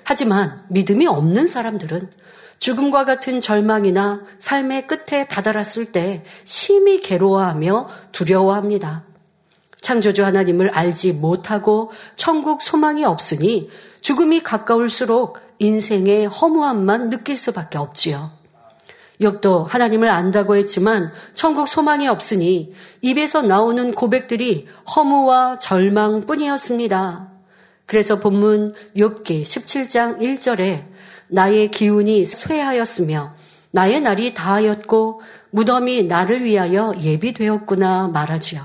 하지만 0.05 0.65
믿음이 0.69 1.07
없는 1.07 1.47
사람들은 1.47 2.11
죽음과 2.59 3.05
같은 3.05 3.41
절망이나 3.41 4.23
삶의 4.39 4.87
끝에 4.87 5.27
다다랐을 5.27 5.93
때 5.93 6.25
심히 6.45 7.01
괴로워하며 7.01 7.89
두려워합니다. 8.13 9.05
창조주 9.81 10.25
하나님을 10.25 10.71
알지 10.71 11.13
못하고 11.13 11.91
천국 12.17 12.63
소망이 12.63 13.05
없으니 13.05 13.69
죽음이 14.01 14.43
가까울수록 14.43 15.41
인생의 15.59 16.27
허무함만 16.27 17.11
느낄 17.11 17.37
수밖에 17.37 17.79
없지요. 17.79 18.33
욥도 19.21 19.67
하나님을 19.67 20.09
안다고 20.09 20.57
했지만 20.57 21.13
천국 21.35 21.69
소망이 21.69 22.09
없으니 22.09 22.75
입에서 23.03 23.43
나오는 23.43 23.93
고백들이 23.93 24.67
허무와 24.97 25.59
절망뿐이었습니다. 25.59 27.31
그래서 27.87 28.19
본문 28.19 28.73
욥기 28.97 29.43
17장 29.43 30.19
1절에 30.21 30.94
나의 31.29 31.71
기운이 31.71 32.25
쇠하였으며 32.25 33.35
나의 33.71 34.01
날이 34.01 34.35
다하였고 34.35 35.23
무덤이 35.51 36.05
나를 36.05 36.45
위하여 36.45 36.95
예비되었구나 37.01 38.09
말하지요. 38.09 38.63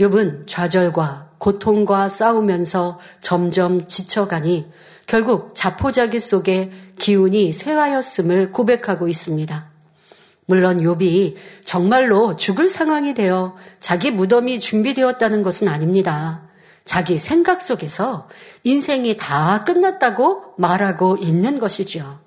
욥은 0.00 0.46
좌절과 0.46 1.30
고통과 1.38 2.08
싸우면서 2.08 2.98
점점 3.20 3.86
지쳐가니 3.86 4.70
결국 5.06 5.54
자포자기 5.54 6.18
속에 6.18 6.70
기운이 6.98 7.52
쇠하였음을 7.52 8.52
고백하고 8.52 9.08
있습니다. 9.08 9.70
물론 10.46 10.80
욥이 10.80 11.36
정말로 11.64 12.36
죽을 12.36 12.68
상황이 12.68 13.14
되어 13.14 13.56
자기 13.80 14.10
무덤이 14.10 14.60
준비되었다는 14.60 15.42
것은 15.42 15.68
아닙니다. 15.68 16.45
자기 16.86 17.18
생각 17.18 17.60
속에서 17.60 18.28
인생이 18.64 19.16
다 19.18 19.64
끝났다고 19.64 20.54
말하고 20.56 21.18
있는 21.18 21.58
것이죠. 21.58 22.20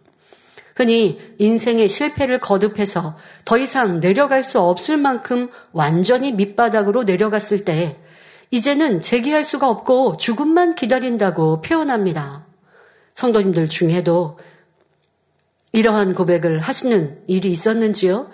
흔히 0.76 1.20
인생의 1.40 1.88
실패를 1.88 2.40
거듭해서 2.40 3.18
더 3.46 3.58
이상 3.58 4.00
내려갈 4.00 4.44
수 4.44 4.60
없을 4.60 4.98
만큼 4.98 5.50
완전히 5.72 6.32
밑바닥으로 6.34 7.04
내려갔을 7.04 7.66
때 7.66 7.98
이제는 8.52 9.02
재기할 9.02 9.44
수가 9.44 9.70
없고 9.70 10.18
죽음만 10.18 10.76
기다린다고 10.76 11.62
표현합니다. 11.62 12.46
성도님들 13.14 13.70
중에도 13.70 14.38
이러한 15.72 16.14
고백을 16.14 16.60
하시는 16.60 17.22
일이 17.28 17.50
있었는지요? 17.52 18.30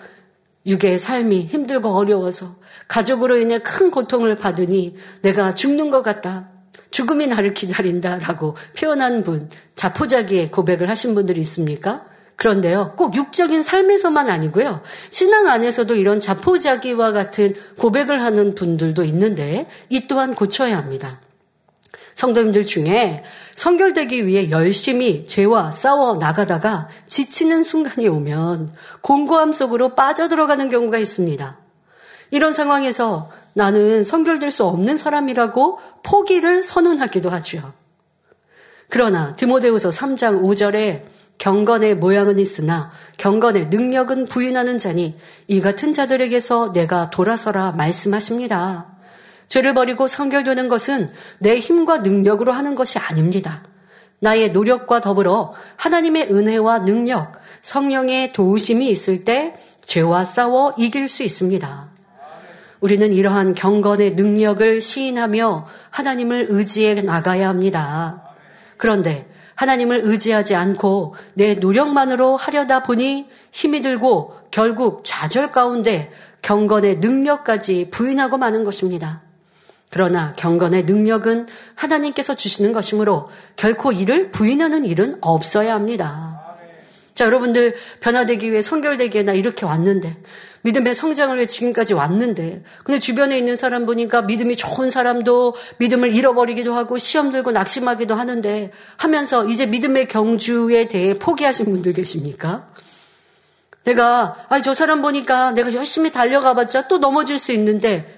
육의 0.66 0.98
삶이 0.98 1.46
힘들고 1.46 1.90
어려워서 1.90 2.56
가족으로 2.88 3.38
인해 3.38 3.58
큰 3.58 3.90
고통을 3.90 4.36
받으니 4.36 4.96
내가 5.22 5.54
죽는 5.54 5.90
것 5.90 6.02
같다. 6.02 6.48
죽음이 6.90 7.26
나를 7.26 7.52
기다린다. 7.54 8.18
라고 8.20 8.56
표현한 8.78 9.24
분, 9.24 9.50
자포자기의 9.74 10.50
고백을 10.50 10.88
하신 10.88 11.14
분들이 11.14 11.40
있습니까? 11.42 12.06
그런데요, 12.36 12.94
꼭 12.96 13.16
육적인 13.16 13.62
삶에서만 13.62 14.28
아니고요, 14.28 14.82
신앙 15.08 15.48
안에서도 15.48 15.94
이런 15.94 16.20
자포자기와 16.20 17.12
같은 17.12 17.54
고백을 17.78 18.22
하는 18.22 18.54
분들도 18.54 19.04
있는데, 19.04 19.66
이 19.88 20.06
또한 20.06 20.34
고쳐야 20.34 20.76
합니다. 20.76 21.20
성도님들 22.14 22.64
중에 22.64 23.24
성결되기 23.54 24.26
위해 24.26 24.50
열심히 24.50 25.26
죄와 25.26 25.70
싸워 25.70 26.16
나가다가 26.16 26.88
지치는 27.06 27.62
순간이 27.62 28.08
오면 28.08 28.70
공고함 29.02 29.52
속으로 29.52 29.94
빠져들어가는 29.94 30.70
경우가 30.70 30.98
있습니다. 30.98 31.65
이런 32.30 32.52
상황에서 32.52 33.30
나는 33.54 34.04
성결될 34.04 34.50
수 34.50 34.64
없는 34.64 34.96
사람이라고 34.96 35.78
포기를 36.02 36.62
선언하기도 36.62 37.30
하죠. 37.30 37.72
그러나 38.88 39.34
드모데우서 39.36 39.90
3장 39.90 40.42
5절에 40.42 41.04
경건의 41.38 41.96
모양은 41.96 42.38
있으나 42.38 42.90
경건의 43.18 43.68
능력은 43.68 44.26
부인하는 44.26 44.78
자니 44.78 45.18
이 45.48 45.60
같은 45.60 45.92
자들에게서 45.92 46.72
내가 46.72 47.10
돌아서라 47.10 47.72
말씀하십니다. 47.72 48.96
죄를 49.48 49.74
버리고 49.74 50.06
성결되는 50.06 50.68
것은 50.68 51.08
내 51.38 51.58
힘과 51.58 51.98
능력으로 51.98 52.52
하는 52.52 52.74
것이 52.74 52.98
아닙니다. 52.98 53.62
나의 54.18 54.52
노력과 54.52 55.00
더불어 55.00 55.52
하나님의 55.76 56.32
은혜와 56.32 56.84
능력, 56.84 57.32
성령의 57.62 58.32
도우심이 58.32 58.88
있을 58.88 59.24
때 59.24 59.58
죄와 59.84 60.24
싸워 60.24 60.74
이길 60.78 61.08
수 61.08 61.22
있습니다. 61.22 61.95
우리는 62.80 63.12
이러한 63.12 63.54
경건의 63.54 64.12
능력을 64.12 64.80
시인하며 64.80 65.66
하나님을 65.90 66.46
의지해 66.50 67.00
나가야 67.00 67.48
합니다. 67.48 68.22
그런데 68.76 69.28
하나님을 69.54 70.02
의지하지 70.04 70.54
않고 70.54 71.14
내 71.34 71.54
노력만으로 71.54 72.36
하려다 72.36 72.82
보니 72.82 73.28
힘이 73.50 73.80
들고 73.80 74.34
결국 74.50 75.02
좌절 75.04 75.50
가운데 75.50 76.12
경건의 76.42 76.98
능력까지 76.98 77.88
부인하고 77.90 78.36
마는 78.36 78.64
것입니다. 78.64 79.22
그러나 79.90 80.34
경건의 80.36 80.84
능력은 80.84 81.46
하나님께서 81.74 82.34
주시는 82.34 82.72
것이므로 82.72 83.30
결코 83.56 83.92
이를 83.92 84.30
부인하는 84.30 84.84
일은 84.84 85.16
없어야 85.22 85.74
합니다. 85.74 86.42
자, 87.14 87.24
여러분들 87.24 87.74
변화되기 88.00 88.50
위해 88.50 88.60
성결되기에나 88.60 89.32
이렇게 89.32 89.64
왔는데 89.64 90.16
믿음의 90.66 90.96
성장을 90.96 91.36
위해 91.36 91.46
지금까지 91.46 91.94
왔는데 91.94 92.64
근데 92.82 92.98
주변에 92.98 93.38
있는 93.38 93.54
사람 93.54 93.86
보니까 93.86 94.22
믿음이 94.22 94.56
좋은 94.56 94.90
사람도 94.90 95.54
믿음을 95.78 96.14
잃어버리기도 96.14 96.74
하고 96.74 96.98
시험 96.98 97.30
들고 97.30 97.52
낙심하기도 97.52 98.16
하는데 98.16 98.72
하면서 98.96 99.46
이제 99.46 99.66
믿음의 99.66 100.08
경주에 100.08 100.88
대해 100.88 101.20
포기하신 101.20 101.66
분들 101.66 101.92
계십니까? 101.92 102.68
내가 103.84 104.44
아니 104.48 104.64
저 104.64 104.74
사람 104.74 105.02
보니까 105.02 105.52
내가 105.52 105.72
열심히 105.72 106.10
달려가 106.10 106.54
봤자 106.54 106.88
또 106.88 106.98
넘어질 106.98 107.38
수 107.38 107.52
있는데 107.52 108.12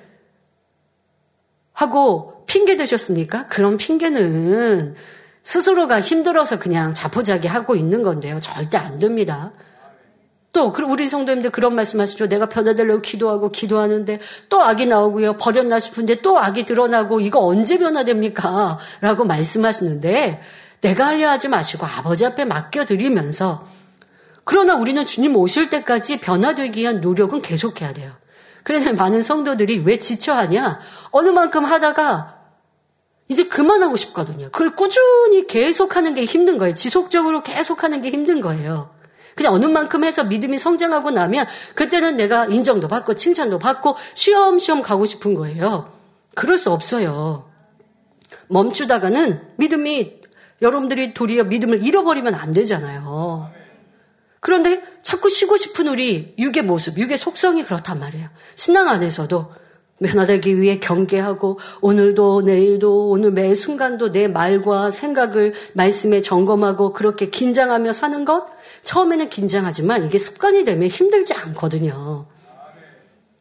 하고 1.75 2.45
핑계 2.47 2.79
대셨습니까? 2.79 3.47
그런 3.49 3.77
핑계는 3.77 4.97
스스로가 5.43 6.01
힘들어서 6.01 6.59
그냥 6.59 6.95
자포자기 6.95 7.47
하고 7.47 7.77
있는 7.77 8.03
건데요. 8.03 8.41
절대 8.41 8.79
안 8.79 8.99
됩니다. 8.99 9.53
또 10.53 10.73
우리 10.89 11.09
성도님들 11.09 11.51
그런 11.51 11.75
말씀하시죠. 11.75 12.29
내가 12.29 12.47
변화되려고 12.47 13.03
기도하고 13.03 13.51
기도하는데 13.51 14.19
또 14.49 14.63
악이 14.63 14.87
나오고요. 14.87 15.37
버렸나 15.37 15.79
싶은데 15.79 16.23
또 16.23 16.39
악이 16.39 16.65
드러나고 16.65 17.21
이거 17.21 17.45
언제 17.45 17.79
변화됩니까? 17.79 18.79
라고 19.01 19.25
말씀하시는데 19.25 20.41
내가 20.81 21.09
하려 21.09 21.31
하지 21.31 21.49
마시고 21.49 21.87
아버지 21.87 22.25
앞에 22.25 22.45
맡겨드리면서 22.45 23.67
그러나 24.45 24.77
우리는 24.77 25.05
주님 25.05 25.37
오실 25.37 25.69
때까지 25.69 26.21
변화되기 26.21 26.81
위한 26.81 27.01
노력은 27.03 27.43
계속해야 27.43 27.93
돼요. 27.93 28.13
그래서 28.63 28.93
많은 28.93 29.23
성도들이 29.23 29.83
왜 29.85 29.99
지쳐하냐? 29.99 30.81
어느 31.11 31.29
만큼 31.29 31.65
하다가 31.65 32.39
이제 33.29 33.45
그만하고 33.45 33.97
싶거든요. 33.97 34.49
그걸 34.51 34.75
꾸준히 34.75 35.47
계속하는 35.47 36.15
게 36.15 36.25
힘든 36.25 36.57
거예요. 36.57 36.75
지속적으로 36.75 37.43
계속하는 37.43 38.01
게 38.01 38.11
힘든 38.11 38.41
거예요. 38.41 38.91
그냥 39.39 39.55
어느 39.55 39.67
만큼 39.67 40.03
해서 40.03 40.25
믿음이 40.25 40.59
성장하고 40.59 41.13
나면 41.13 41.47
그때는 41.75 42.17
내가 42.17 42.47
인정도 42.47 42.89
받고 42.89 43.15
칭찬도 43.15 43.61
받고 43.61 43.95
쉬엄쉬엄 44.15 44.83
가고 44.83 45.07
싶은 45.07 45.35
거예요. 45.35 45.93
그럴 46.35 46.59
수 46.59 46.73
없어요. 46.73 47.49
멈추다가는 48.49 49.41
믿음이 49.55 50.19
여러분들이 50.61 51.15
도리어 51.15 51.45
믿음을 51.45 51.87
잃어버리면 51.87 52.35
안 52.35 52.53
되잖아요. 52.53 53.53
그런데 54.41 54.83
자꾸 55.03 55.31
쉬고 55.31 55.57
싶은 55.57 55.87
우리 55.87 56.35
육의 56.37 56.65
모습, 56.65 56.99
육의 56.99 57.17
속성이 57.17 57.63
그렇단 57.63 58.01
말이에요. 58.01 58.31
신앙 58.57 58.89
안에서도 58.89 59.53
변화되기 60.05 60.61
위해 60.61 60.79
경계하고 60.79 61.59
오늘도 61.81 62.43
내일도 62.43 63.09
오늘 63.09 63.33
매 63.33 63.55
순간도 63.55 64.13
내 64.13 64.29
말과 64.29 64.91
생각을 64.91 65.55
말씀에 65.75 66.21
점검하고 66.21 66.93
그렇게 66.93 67.31
긴장하며 67.31 67.93
사는 67.93 68.25
것 68.25 68.47
처음에는 68.83 69.29
긴장하지만 69.29 70.07
이게 70.07 70.19
습관이 70.19 70.65
되면 70.65 70.89
힘들지 70.89 71.35
않거든요. 71.35 72.27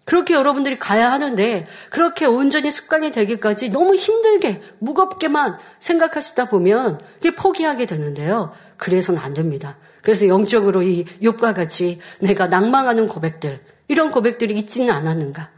그렇게 0.07 0.35
여러분들이 0.35 0.79
가야 0.79 1.11
하는데 1.11 1.67
그렇게 1.89 2.25
온전히 2.25 2.71
습관이 2.71 3.11
되기까지 3.11 3.71
너무 3.71 3.93
힘들게 3.93 4.61
무겁게만 4.79 5.57
생각하시다 5.79 6.45
보면 6.45 7.01
이게 7.19 7.35
포기하게 7.35 7.85
되는데요. 7.87 8.53
그래서는 8.77 9.19
안 9.19 9.33
됩니다. 9.33 9.77
그래서 10.01 10.27
영적으로 10.29 10.81
이 10.81 11.05
욕과 11.21 11.53
같이 11.53 11.99
내가 12.21 12.47
낭망하는 12.47 13.07
고백들, 13.07 13.59
이런 13.89 14.09
고백들이 14.11 14.55
있지는 14.55 14.93
않았는가. 14.93 15.56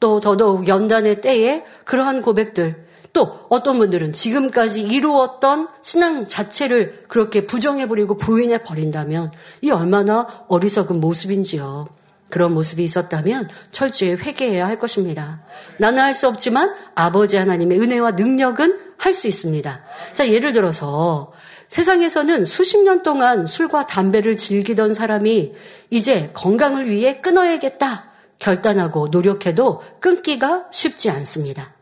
또 0.00 0.18
더더욱 0.18 0.66
연단의 0.66 1.20
때에 1.20 1.62
그러한 1.84 2.22
고백들, 2.22 2.86
또 3.12 3.40
어떤 3.48 3.78
분들은 3.78 4.12
지금까지 4.12 4.82
이루었던 4.82 5.68
신앙 5.82 6.26
자체를 6.26 7.04
그렇게 7.08 7.46
부정해버리고 7.46 8.16
부인해 8.16 8.62
버린다면 8.62 9.32
이 9.62 9.70
얼마나 9.70 10.26
어리석은 10.48 11.00
모습인지요. 11.00 11.88
그런 12.28 12.54
모습이 12.54 12.84
있었다면 12.84 13.48
철저히 13.72 14.12
회개해야 14.12 14.66
할 14.66 14.78
것입니다. 14.78 15.42
나는 15.78 16.00
할 16.00 16.14
수 16.14 16.28
없지만 16.28 16.72
아버지 16.94 17.36
하나님의 17.36 17.80
은혜와 17.80 18.12
능력은 18.12 18.78
할 18.96 19.14
수 19.14 19.26
있습니다. 19.26 19.82
자, 20.12 20.28
예를 20.28 20.52
들어서 20.52 21.32
세상에서는 21.66 22.44
수십 22.44 22.82
년 22.82 23.02
동안 23.02 23.46
술과 23.46 23.86
담배를 23.86 24.36
즐기던 24.36 24.94
사람이 24.94 25.54
이제 25.90 26.30
건강을 26.34 26.88
위해 26.88 27.20
끊어야겠다 27.20 28.09
결단하고 28.40 29.08
노력해도 29.08 29.80
끊기가 30.00 30.66
쉽지 30.72 31.10
않습니다. 31.10 31.72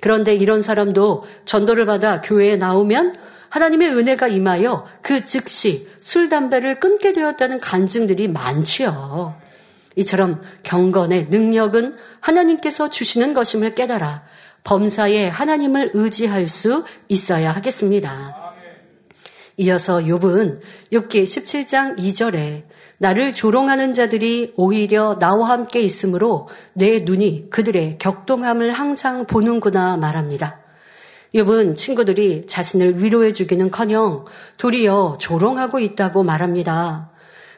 그런데 0.00 0.34
이런 0.34 0.62
사람도 0.62 1.24
전도를 1.44 1.86
받아 1.86 2.22
교회에 2.22 2.56
나오면 2.56 3.14
하나님의 3.50 3.90
은혜가 3.90 4.28
임하여 4.28 4.86
그 5.00 5.24
즉시 5.24 5.88
술, 6.00 6.28
담배를 6.28 6.80
끊게 6.80 7.12
되었다는 7.12 7.60
간증들이 7.60 8.28
많지요. 8.28 9.34
이처럼 9.96 10.42
경건의 10.64 11.28
능력은 11.30 11.94
하나님께서 12.20 12.90
주시는 12.90 13.32
것임을 13.32 13.74
깨달아 13.74 14.24
범사에 14.64 15.28
하나님을 15.28 15.90
의지할 15.94 16.48
수 16.48 16.84
있어야 17.08 17.52
하겠습니다. 17.52 18.43
이어서 19.56 19.98
욥은 19.98 20.60
욥기 20.92 21.24
17장 21.24 21.98
2절에 21.98 22.64
나를 22.98 23.32
조롱하는 23.32 23.92
자들이 23.92 24.52
오히려 24.56 25.18
나와 25.18 25.50
함께 25.50 25.80
있으므로 25.80 26.48
내 26.72 27.00
눈이 27.00 27.50
그들의 27.50 27.98
격동함을 27.98 28.72
항상 28.72 29.26
보는구나 29.26 29.96
말합니다. 29.96 30.60
욥은 31.34 31.74
친구들이 31.76 32.46
자신을 32.46 33.02
위로해 33.02 33.32
주기는커녕 33.32 34.24
도리어 34.56 35.16
조롱하고 35.18 35.80
있다고 35.80 36.22
말합니다. 36.22 37.10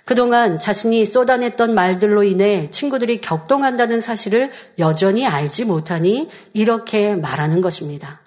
그동안 0.07 0.59
자신이 0.59 1.05
쏟아냈던 1.05 1.75
말들로 1.75 2.23
인해 2.23 2.71
친구들이 2.71 3.21
격동한다는 3.21 4.01
사실을 4.01 4.51
여전히 4.79 5.27
알지 5.27 5.65
못하니 5.65 6.29
이렇게 6.55 7.17
말하는 7.17 7.61
것입니다. 7.61 8.21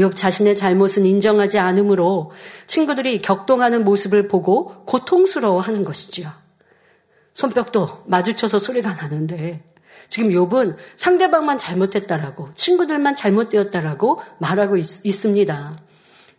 욥 0.00 0.14
자신의 0.14 0.56
잘못은 0.56 1.06
인정하지 1.06 1.58
않으므로 1.58 2.32
친구들이 2.66 3.22
격동하는 3.22 3.84
모습을 3.84 4.28
보고 4.28 4.84
고통스러워하는 4.86 5.84
것이지요. 5.84 6.30
손뼉도 7.32 8.04
마주쳐서 8.06 8.58
소리가 8.58 8.94
나는데 8.94 9.62
지금 10.08 10.30
욥은 10.30 10.76
상대방만 10.96 11.58
잘못했다라고 11.58 12.50
친구들만 12.54 13.14
잘못되었다라고 13.14 14.20
말하고 14.38 14.76
있, 14.76 14.84
습니다 14.84 15.76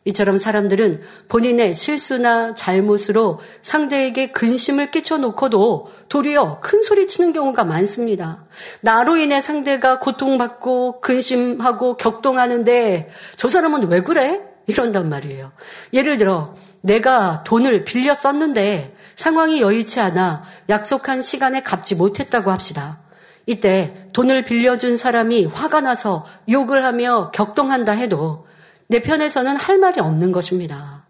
이처럼 0.03 0.39
사람들은 0.39 0.99
본인의 1.27 1.75
실수나 1.75 2.55
잘못으로 2.55 3.39
상대에게 3.61 4.31
근심을 4.31 4.89
끼쳐놓고도 4.89 5.89
도리어 6.09 6.59
큰 6.59 6.81
소리 6.81 7.05
치는 7.05 7.33
경우가 7.33 7.65
많습니다. 7.65 8.43
나로 8.81 9.17
인해 9.17 9.41
상대가 9.41 9.99
고통받고 9.99 11.01
근심하고 11.01 11.97
격동하는데 11.97 13.09
저 13.37 13.47
사람은 13.47 13.89
왜 13.89 14.01
그래? 14.01 14.41
이런단 14.65 15.07
말이에요. 15.09 15.51
예를 15.93 16.17
들어 16.17 16.55
내가 16.81 17.43
돈을 17.43 17.83
빌려 17.83 18.15
썼는데 18.15 18.95
상황이 19.15 19.61
여의치 19.61 19.99
않아 19.99 20.43
약속한 20.69 21.21
시간에 21.21 21.61
갚지 21.61 21.93
못했다고 21.93 22.49
합시다. 22.49 22.99
이때 23.45 24.07
돈을 24.13 24.45
빌려준 24.45 24.97
사람이 24.97 25.45
화가 25.45 25.81
나서 25.81 26.25
욕을 26.49 26.83
하며 26.85 27.29
격동한다 27.31 27.91
해도 27.91 28.47
내 28.91 28.99
편에서는 29.01 29.55
할 29.55 29.77
말이 29.77 30.01
없는 30.01 30.33
것입니다. 30.33 31.05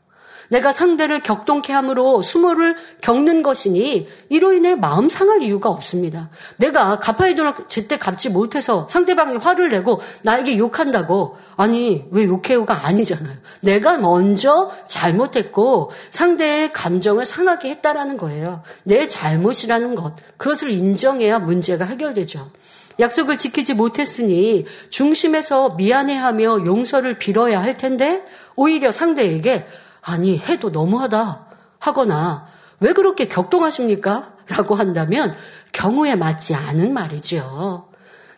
내가 0.50 0.72
상대를 0.72 1.22
격동케 1.22 1.74
함으로 1.74 2.22
수모를 2.22 2.76
겪는 3.02 3.42
것이니 3.42 4.08
이로 4.30 4.54
인해 4.54 4.76
마음 4.76 5.10
상할 5.10 5.42
이유가 5.42 5.70
없습니다. 5.70 6.30
내가 6.58 7.00
갚아야 7.00 7.34
돈을 7.34 7.54
제때 7.70 7.98
갚지 7.98 8.30
못해서 8.30 8.88
상대방이 8.92 9.38
화를 9.38 9.70
내고 9.70 10.00
나에게 10.22 10.60
욕한다고 10.60 11.38
아니 11.58 12.06
왜 12.12 12.26
욕해요가 12.26 12.86
아니잖아요. 12.86 13.36
내가 13.64 13.98
먼저 13.98 14.72
잘못했고 14.86 15.90
상대의 16.12 16.74
감정을 16.74 17.26
상하게 17.26 17.70
했다라는 17.70 18.18
거예요. 18.18 18.62
내 18.84 19.08
잘못이라는 19.08 19.96
것 19.96 20.14
그것을 20.38 20.70
인정해야 20.70 21.40
문제가 21.40 21.86
해결되죠. 21.86 22.52
약속을 23.02 23.38
지키지 23.38 23.74
못했으니 23.74 24.66
중심에서 24.90 25.72
미안해하며 25.72 26.66
용서를 26.66 27.18
빌어야 27.18 27.62
할 27.62 27.76
텐데 27.76 28.24
오히려 28.56 28.92
상대에게 28.92 29.66
아니 30.02 30.38
해도 30.38 30.70
너무하다 30.70 31.48
하거나 31.80 32.48
왜 32.80 32.94
그렇게 32.94 33.28
격동하십니까? 33.28 34.34
라고 34.48 34.76
한다면 34.76 35.36
경우에 35.72 36.16
맞지 36.16 36.56
않은 36.56 36.94
말이지요. 36.94 37.90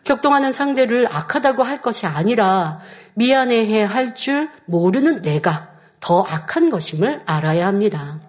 격동하는 0.04 0.52
상대를 0.52 1.06
악하다고 1.06 1.62
할 1.62 1.80
것이 1.80 2.06
아니라 2.06 2.80
미안해해 3.14 3.84
할 3.84 4.14
줄 4.14 4.50
모르는 4.66 5.22
내가 5.22 5.70
더 6.00 6.22
악한 6.22 6.70
것임을 6.70 7.22
알아야 7.26 7.66
합니다. 7.66 8.20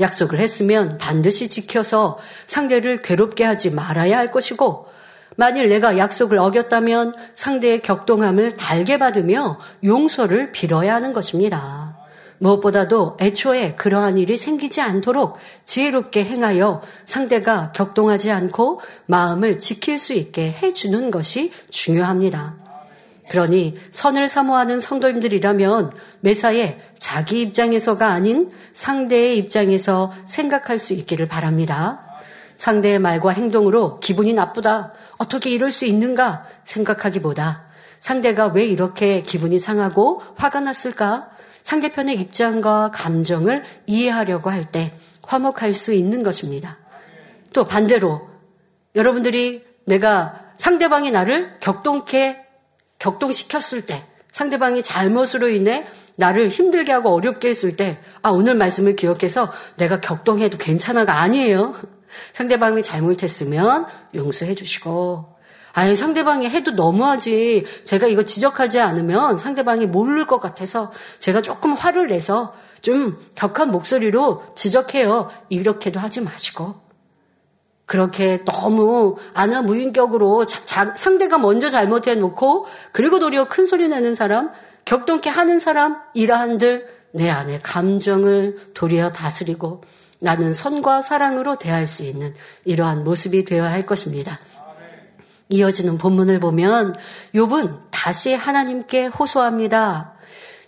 약속을 0.00 0.38
했으면 0.38 0.98
반드시 0.98 1.48
지켜서 1.48 2.18
상대를 2.46 3.00
괴롭게 3.00 3.44
하지 3.44 3.70
말아야 3.70 4.18
할 4.18 4.30
것이고 4.30 4.88
만일 5.36 5.68
내가 5.68 5.98
약속을 5.98 6.38
어겼다면 6.38 7.14
상대의 7.34 7.82
격동함을 7.82 8.54
달게 8.54 8.98
받으며 8.98 9.58
용서를 9.84 10.50
빌어야 10.50 10.94
하는 10.94 11.12
것입니다. 11.12 11.96
무엇보다도 12.38 13.16
애초에 13.20 13.74
그러한 13.76 14.18
일이 14.18 14.36
생기지 14.36 14.80
않도록 14.80 15.38
지혜롭게 15.64 16.24
행하여 16.24 16.82
상대가 17.06 17.72
격동하지 17.72 18.30
않고 18.30 18.80
마음을 19.06 19.58
지킬 19.58 19.98
수 19.98 20.12
있게 20.12 20.52
해주는 20.52 21.10
것이 21.10 21.52
중요합니다. 21.70 22.56
그러니 23.30 23.76
선을 23.90 24.28
사모하는 24.28 24.80
성도님들이라면 24.80 25.92
매사에 26.20 26.78
자기 26.98 27.42
입장에서가 27.42 28.08
아닌 28.08 28.50
상대의 28.72 29.36
입장에서 29.38 30.12
생각할 30.26 30.78
수 30.78 30.92
있기를 30.92 31.26
바랍니다. 31.26 32.02
상대의 32.56 32.98
말과 32.98 33.30
행동으로 33.30 34.00
기분이 34.00 34.32
나쁘다, 34.32 34.92
어떻게 35.18 35.50
이럴 35.50 35.70
수 35.72 35.86
있는가 35.86 36.46
생각하기보다 36.64 37.66
상대가 38.00 38.46
왜 38.46 38.64
이렇게 38.66 39.22
기분이 39.22 39.58
상하고 39.58 40.22
화가 40.36 40.60
났을까? 40.60 41.30
상대편의 41.62 42.16
입장과 42.20 42.90
감정을 42.92 43.64
이해하려고 43.86 44.50
할 44.50 44.70
때 44.70 44.92
화목할 45.22 45.74
수 45.74 45.92
있는 45.92 46.22
것입니다. 46.22 46.78
또 47.52 47.64
반대로 47.64 48.28
여러분들이 48.94 49.64
내가 49.84 50.40
상대방이 50.56 51.10
나를 51.10 51.58
격동케 51.60 52.44
격동시켰을 52.98 53.86
때 53.86 54.04
상대방이 54.30 54.82
잘못으로 54.82 55.48
인해 55.48 55.84
나를 56.16 56.48
힘들게 56.48 56.92
하고 56.92 57.10
어렵게 57.14 57.48
했을 57.48 57.76
때, 57.76 57.98
아, 58.22 58.30
오늘 58.30 58.54
말씀을 58.54 58.96
기억해서 58.96 59.52
내가 59.76 60.00
격동해도 60.00 60.58
괜찮아가 60.58 61.20
아니에요. 61.20 61.74
상대방이 62.32 62.82
잘못했으면 62.82 63.86
용서해 64.14 64.54
주시고, 64.54 65.36
아예 65.78 65.94
상대방이 65.94 66.48
해도 66.48 66.70
너무하지. 66.70 67.66
제가 67.84 68.06
이거 68.06 68.22
지적하지 68.22 68.80
않으면 68.80 69.36
상대방이 69.36 69.84
모를 69.84 70.26
것 70.26 70.40
같아서 70.40 70.90
제가 71.18 71.42
조금 71.42 71.72
화를 71.72 72.06
내서 72.06 72.54
좀 72.80 73.18
격한 73.34 73.70
목소리로 73.70 74.42
지적해요. 74.54 75.30
이렇게도 75.50 76.00
하지 76.00 76.22
마시고. 76.22 76.86
그렇게 77.84 78.42
너무 78.44 79.16
아나 79.34 79.60
무인격으로 79.60 80.46
자, 80.46 80.64
자, 80.64 80.94
상대가 80.96 81.36
먼저 81.36 81.68
잘못해 81.68 82.14
놓고 82.14 82.66
그리고 82.92 83.20
도리어 83.20 83.48
큰 83.48 83.66
소리 83.66 83.88
내는 83.88 84.14
사람, 84.14 84.50
격동케 84.86 85.28
하는 85.28 85.58
사람, 85.58 85.98
이러한들 86.14 86.88
내 87.12 87.28
안에 87.28 87.60
감정을 87.62 88.72
도리어 88.72 89.12
다스리고 89.12 89.82
나는 90.18 90.52
선과 90.52 91.02
사랑으로 91.02 91.56
대할 91.56 91.86
수 91.86 92.02
있는 92.02 92.34
이러한 92.64 93.04
모습이 93.04 93.44
되어야 93.44 93.70
할 93.70 93.86
것입니다. 93.86 94.38
이어지는 95.48 95.98
본문을 95.98 96.40
보면 96.40 96.94
욥은 97.34 97.90
다시 97.90 98.34
하나님께 98.34 99.06
호소합니다. 99.06 100.14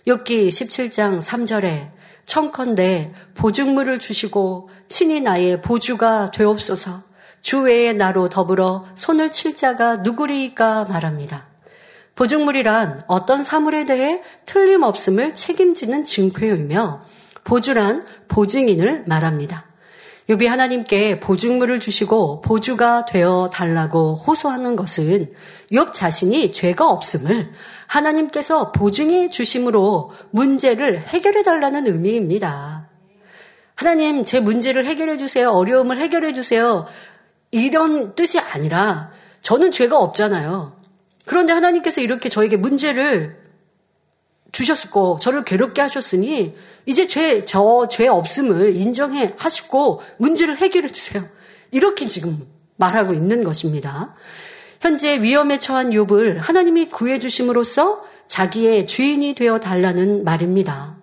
욥기 0.07 0.47
17장 0.47 1.19
3절에 1.19 1.91
청컨대 2.25 3.11
보증물을 3.35 3.99
주시고 3.99 4.69
친히 4.87 5.19
나의 5.19 5.61
보주가 5.61 6.31
되옵소서 6.31 7.03
주 7.41 7.61
외에 7.61 7.93
나로 7.93 8.29
더불어 8.29 8.85
손을 8.95 9.31
칠 9.31 9.55
자가 9.55 9.97
누구리까 9.97 10.85
말합니다. 10.85 11.47
보증물이란 12.15 13.03
어떤 13.07 13.43
사물에 13.43 13.85
대해 13.85 14.21
틀림없음을 14.45 15.35
책임지는 15.35 16.03
증표이며 16.03 17.05
보주란 17.43 18.05
보증인을 18.27 19.03
말합니다. 19.07 19.65
욥이 20.29 20.45
하나님께 20.45 21.19
보증물을 21.19 21.79
주시고 21.79 22.41
보주가 22.41 23.05
되어 23.05 23.49
달라고 23.51 24.15
호소하는 24.15 24.75
것은 24.75 25.33
욥 25.71 25.91
자신이 25.91 26.51
죄가 26.51 26.87
없음을 26.87 27.51
하나님께서 27.87 28.71
보증해 28.71 29.31
주심으로 29.31 30.11
문제를 30.29 30.99
해결해 30.99 31.41
달라는 31.41 31.87
의미입니다. 31.87 32.89
하나님 33.73 34.23
제 34.23 34.39
문제를 34.39 34.85
해결해 34.85 35.17
주세요. 35.17 35.49
어려움을 35.49 35.97
해결해 35.97 36.33
주세요. 36.33 36.85
이런 37.49 38.13
뜻이 38.13 38.39
아니라 38.39 39.09
저는 39.41 39.71
죄가 39.71 39.97
없잖아요. 39.97 40.77
그런데 41.25 41.53
하나님께서 41.53 42.01
이렇게 42.01 42.29
저에게 42.29 42.55
문제를 42.57 43.37
주셨고 44.51 45.19
저를 45.21 45.43
괴롭게 45.45 45.81
하셨으니 45.81 46.55
이제 46.85 47.07
죄, 47.07 47.43
저 47.45 47.87
죄 47.89 48.07
없음을 48.07 48.75
인정해 48.75 49.33
하시고 49.37 50.01
문제를 50.17 50.57
해결해 50.57 50.89
주세요. 50.89 51.27
이렇게 51.71 52.07
지금 52.07 52.47
말하고 52.77 53.13
있는 53.13 53.43
것입니다. 53.43 54.15
현재 54.81 55.21
위험에 55.21 55.59
처한 55.59 55.91
욥을 55.91 56.37
하나님이 56.37 56.89
구해 56.89 57.19
주심으로써 57.19 58.03
자기의 58.27 58.87
주인이 58.87 59.35
되어 59.35 59.59
달라는 59.59 60.23
말입니다. 60.23 60.97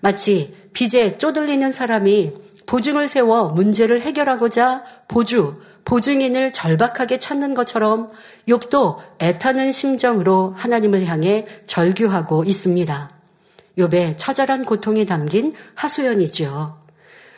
마치 0.00 0.54
빚에 0.72 1.18
쪼들리는 1.18 1.72
사람이 1.72 2.32
보증을 2.66 3.08
세워 3.08 3.48
문제를 3.48 4.02
해결하고자 4.02 4.84
보주, 5.08 5.56
보증인을 5.86 6.52
절박하게 6.52 7.18
찾는 7.18 7.54
것처럼 7.54 8.10
욥도 8.48 8.98
애타는 9.20 9.72
심정으로 9.72 10.52
하나님을 10.56 11.06
향해 11.06 11.46
절규하고 11.66 12.44
있습니다. 12.44 13.10
욥의 13.78 14.14
처절한 14.18 14.64
고통이 14.64 15.06
담긴 15.06 15.52
하소연이지요. 15.74 16.76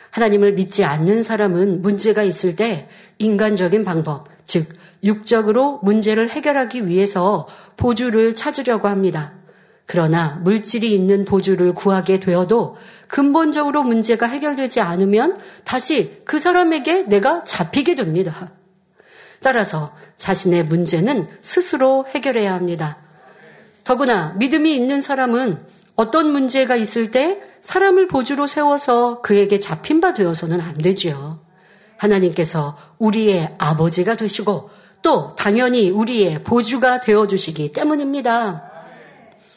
하나님을 0.09 0.53
믿지 0.53 0.83
않는 0.83 1.21
사람은 1.21 1.83
문제가 1.83 2.23
있을 2.23 2.55
때 2.55 2.89
인간적인 3.19 3.85
방법, 3.85 4.27
즉 4.45 4.67
육적으로 5.03 5.79
문제를 5.83 6.29
해결하기 6.29 6.87
위해서 6.87 7.47
보주를 7.77 8.33
찾으려고 8.33 8.87
합니다. 8.87 9.33
그러나 9.85 10.39
물질이 10.43 10.93
있는 10.93 11.23
보주를 11.23 11.73
구하게 11.73 12.19
되어도 12.19 12.77
근본적으로 13.09 13.83
문제가 13.83 14.27
해결되지 14.27 14.79
않으면 14.79 15.39
다시 15.65 16.21
그 16.23 16.39
사람에게 16.39 17.03
내가 17.03 17.43
잡히게 17.43 17.95
됩니다. 17.95 18.51
따라서 19.41 19.93
자신의 20.17 20.65
문제는 20.65 21.27
스스로 21.41 22.05
해결해야 22.07 22.53
합니다. 22.53 22.97
더구나 23.83 24.35
믿음이 24.37 24.73
있는 24.75 25.01
사람은 25.01 25.59
어떤 25.95 26.31
문제가 26.31 26.75
있을 26.75 27.11
때 27.11 27.41
사람을 27.61 28.07
보주로 28.07 28.45
세워서 28.45 29.21
그에게 29.21 29.59
잡힌 29.59 29.99
바 29.99 30.13
되어서는 30.13 30.61
안 30.61 30.75
되지요. 30.75 31.39
하나님께서 31.97 32.77
우리의 32.99 33.55
아버지가 33.57 34.15
되시고 34.15 34.69
또 35.01 35.35
당연히 35.35 35.89
우리의 35.89 36.43
보주가 36.43 36.99
되어 37.01 37.27
주시기 37.27 37.71
때문입니다. 37.73 38.69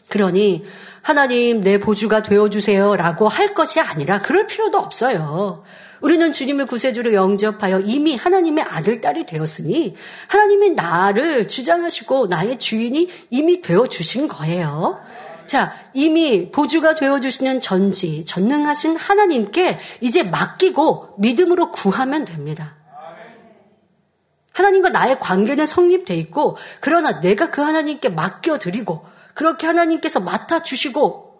그러니 0.08 0.64
하나님 1.02 1.60
내 1.60 1.78
보주가 1.78 2.22
되어 2.22 2.48
주세요 2.48 2.94
라고 2.96 3.28
할 3.28 3.54
것이 3.54 3.80
아니라 3.80 4.22
그럴 4.22 4.46
필요도 4.46 4.78
없어요. 4.78 5.64
우리는 6.00 6.32
주님을 6.32 6.66
구세주로 6.66 7.12
영접하여 7.12 7.80
이미 7.80 8.16
하나님의 8.16 8.64
아들, 8.64 9.00
딸이 9.00 9.26
되었으니 9.26 9.94
하나님이 10.26 10.70
나를 10.70 11.46
주장하시고 11.46 12.26
나의 12.26 12.58
주인이 12.58 13.08
이미 13.30 13.62
되어 13.62 13.86
주신 13.86 14.26
거예요. 14.26 15.00
자, 15.46 15.74
이미 15.92 16.50
보주가 16.50 16.94
되어 16.94 17.20
주시는 17.20 17.60
전지, 17.60 18.24
전능하신 18.24 18.96
하나님께 18.96 19.78
이제 20.00 20.22
맡기고 20.22 21.16
믿음으로 21.18 21.70
구하면 21.70 22.24
됩니다. 22.24 22.76
하나님과 24.52 24.90
나의 24.90 25.18
관계는 25.18 25.66
성립돼 25.66 26.14
있고 26.16 26.56
그러나 26.80 27.20
내가 27.20 27.50
그 27.50 27.60
하나님께 27.60 28.10
맡겨 28.10 28.58
드리고 28.58 29.11
그렇게 29.34 29.66
하나님께서 29.66 30.20
맡아 30.20 30.62
주시고 30.62 31.32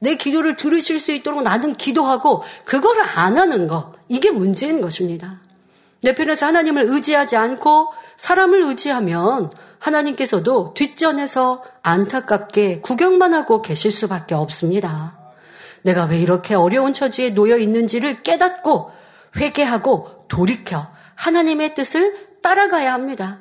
내 0.00 0.16
기도를 0.16 0.56
들으실 0.56 1.00
수 1.00 1.12
있도록 1.12 1.42
나는 1.42 1.74
기도하고 1.74 2.42
그거를 2.64 3.02
안 3.16 3.36
하는 3.36 3.66
거 3.66 3.94
이게 4.08 4.30
문제인 4.30 4.80
것입니다. 4.80 5.40
내 6.02 6.14
편에서 6.14 6.46
하나님을 6.46 6.84
의지하지 6.88 7.36
않고 7.36 7.92
사람을 8.16 8.62
의지하면 8.62 9.50
하나님께서도 9.80 10.74
뒷전에서 10.74 11.64
안타깝게 11.82 12.80
구경만 12.80 13.34
하고 13.34 13.62
계실 13.62 13.90
수밖에 13.90 14.34
없습니다. 14.34 15.18
내가 15.82 16.04
왜 16.04 16.18
이렇게 16.18 16.54
어려운 16.54 16.92
처지에 16.92 17.30
놓여 17.30 17.56
있는지를 17.58 18.22
깨닫고 18.22 18.92
회개하고 19.36 20.26
돌이켜 20.28 20.88
하나님의 21.14 21.74
뜻을 21.74 22.28
따라가야 22.42 22.92
합니다. 22.92 23.40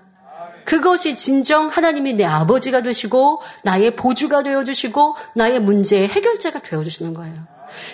그것이 0.68 1.16
진정 1.16 1.70
하나님이 1.70 2.16
내 2.16 2.26
아버지가 2.26 2.82
되시고 2.82 3.42
나의 3.64 3.96
보주가 3.96 4.44
되어 4.44 4.66
주시고 4.66 5.16
나의 5.34 5.62
문제의 5.62 6.10
해결자가 6.10 6.60
되어 6.60 6.84
주시는 6.84 7.14
거예요. 7.14 7.48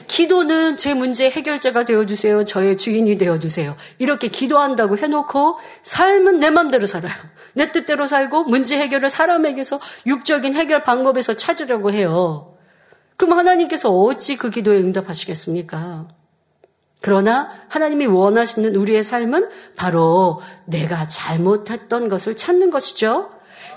기도는 0.07 0.75
제 0.77 0.95
문제 0.95 1.29
해결자가 1.29 1.85
되어 1.85 2.07
주세요. 2.07 2.43
저의 2.43 2.75
주인이 2.75 3.15
되어 3.19 3.37
주세요. 3.37 3.75
이렇게 3.99 4.27
기도한다고 4.27 4.97
해 4.97 5.05
놓고 5.05 5.59
삶은 5.83 6.39
내 6.39 6.49
맘대로 6.49 6.87
살아요. 6.87 7.13
내 7.53 7.71
뜻대로 7.71 8.07
살고 8.07 8.45
문제 8.45 8.79
해결을 8.79 9.11
사람에게서 9.11 9.79
육적인 10.07 10.55
해결 10.55 10.81
방법에서 10.81 11.35
찾으려고 11.35 11.91
해요. 11.91 12.57
그럼 13.17 13.37
하나님께서 13.37 13.91
어찌 13.91 14.35
그 14.35 14.49
기도에 14.49 14.79
응답하시겠습니까? 14.79 16.07
그러나 17.03 17.49
하나님이 17.67 18.05
원하시는 18.05 18.77
우리의 18.77 19.03
삶은 19.03 19.49
바로 19.75 20.41
내가 20.63 21.05
잘못했던 21.05 22.07
것을 22.07 22.37
찾는 22.37 22.69
것이죠. 22.69 23.29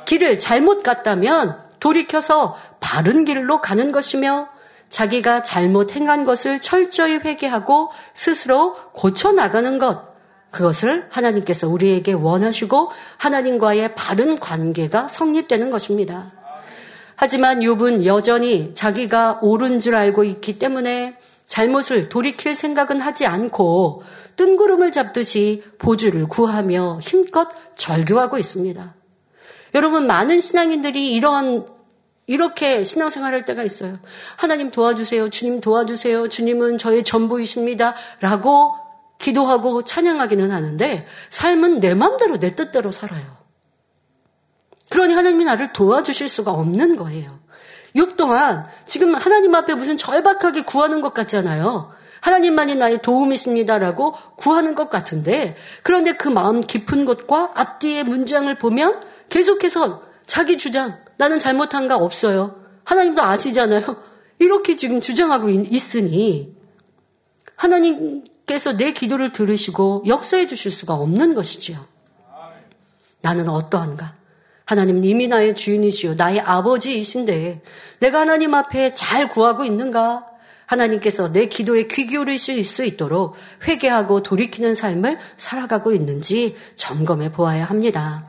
길을 0.05 0.39
잘못 0.39 0.85
갔다면 0.85 1.61
돌이켜서 1.81 2.57
바른 2.79 3.25
길로 3.25 3.61
가는 3.61 3.91
것이며 3.91 4.49
자기가 4.91 5.43
잘못 5.43 5.97
행한 5.97 6.25
것을 6.25 6.61
철저히 6.61 7.17
회개하고 7.17 7.91
스스로 8.15 8.77
고쳐 8.93 9.33
나가는 9.33 9.77
것. 9.79 10.05
그것을 10.53 11.09
하나님께서 11.11 11.69
우리에게 11.69 12.13
원하시고 12.13 12.93
하나님과의 13.17 13.97
바른 13.97 14.39
관계가 14.39 15.09
성립되는 15.09 15.71
것입니다. 15.71 16.31
하지만 17.17 17.59
욥은 17.59 18.05
여전히 18.05 18.73
자기가 18.75 19.41
옳은 19.43 19.81
줄 19.81 19.97
알고 19.97 20.23
있기 20.23 20.61
때문에 20.61 21.19
잘못을 21.47 22.09
돌이킬 22.09 22.55
생각은 22.55 23.01
하지 23.01 23.27
않고 23.27 24.03
뜬구름을 24.37 24.93
잡듯이 24.93 25.63
보주를 25.79 26.27
구하며 26.29 26.99
힘껏 27.01 27.49
절교하고 27.77 28.39
있습니다. 28.39 28.95
여러분, 29.75 30.07
많은 30.07 30.41
신앙인들이 30.41 31.13
이런 31.13 31.67
이렇게 32.27 32.83
신앙생활할 32.83 33.45
때가 33.45 33.63
있어요. 33.63 33.99
하나님 34.37 34.71
도와주세요. 34.71 35.31
주님 35.31 35.61
도와주세요. 35.61 36.29
주님은 36.29 36.79
저의 36.79 37.05
전부이십니다. 37.05 37.95
라고 38.21 38.75
기도하고 39.19 39.85
찬양하기는 39.85 40.51
하는데 40.51 41.07
삶은 41.31 41.81
내 41.81 41.95
마음대로 41.95 42.39
내 42.39 42.55
뜻대로 42.55 42.91
살아요. 42.91 43.25
그러니 44.91 45.15
하나님이 45.15 45.45
나를 45.45 45.73
도와주실 45.73 46.29
수가 46.29 46.53
없는 46.53 46.97
거예요. 46.97 47.39
6 47.97 48.17
동안 48.17 48.67
지금 48.85 49.15
하나님 49.15 49.55
앞에 49.55 49.75
무슨 49.75 49.97
절박하게 49.97 50.63
구하는 50.63 51.01
것 51.01 51.15
같잖아요. 51.15 51.93
하나님만이 52.21 52.75
나의 52.75 53.03
도움이십니다라고 53.03 54.15
구하는 54.37 54.75
것 54.75 54.91
같은데 54.91 55.57
그런데 55.83 56.13
그 56.13 56.29
마음 56.29 56.61
깊은 56.61 57.05
곳과 57.05 57.53
앞뒤의 57.55 58.05
문장을 58.05 58.53
보면 58.59 59.01
계속해서 59.29 60.03
자기 60.27 60.59
주장 60.59 60.99
나는 61.17 61.39
잘못한 61.39 61.89
거 61.89 61.97
없어요. 61.97 62.61
하나님도 62.85 63.23
아시잖아요. 63.23 63.85
이렇게 64.39 64.75
지금 64.75 65.01
주장하고 65.01 65.49
있으니 65.49 66.55
하나님께서 67.55 68.77
내 68.77 68.93
기도를 68.93 69.33
들으시고 69.33 70.05
역사해 70.07 70.47
주실 70.47 70.71
수가 70.71 70.95
없는 70.95 71.35
것이지요. 71.35 71.87
나는 73.23 73.49
어떠한가? 73.49 74.16
하나님은 74.67 75.05
이미 75.05 75.29
나의 75.29 75.55
주인이시요. 75.55 76.15
나의 76.15 76.41
아버지이신데 76.41 77.63
내가 78.01 78.21
하나님 78.21 78.53
앞에 78.53 78.93
잘 78.93 79.29
구하고 79.29 79.65
있는가? 79.65 80.27
하나님께서 80.67 81.33
내 81.33 81.47
기도에 81.47 81.87
귀 81.87 82.07
기울이실 82.07 82.65
수 82.65 82.85
있도록 82.85 83.37
회개하고 83.67 84.25
돌이키는 84.25 84.75
삶을 84.75 85.19
살아가고 85.37 85.93
있는지 85.93 86.57
점검해 86.75 87.31
보아야 87.31 87.65
합니다. 87.65 88.25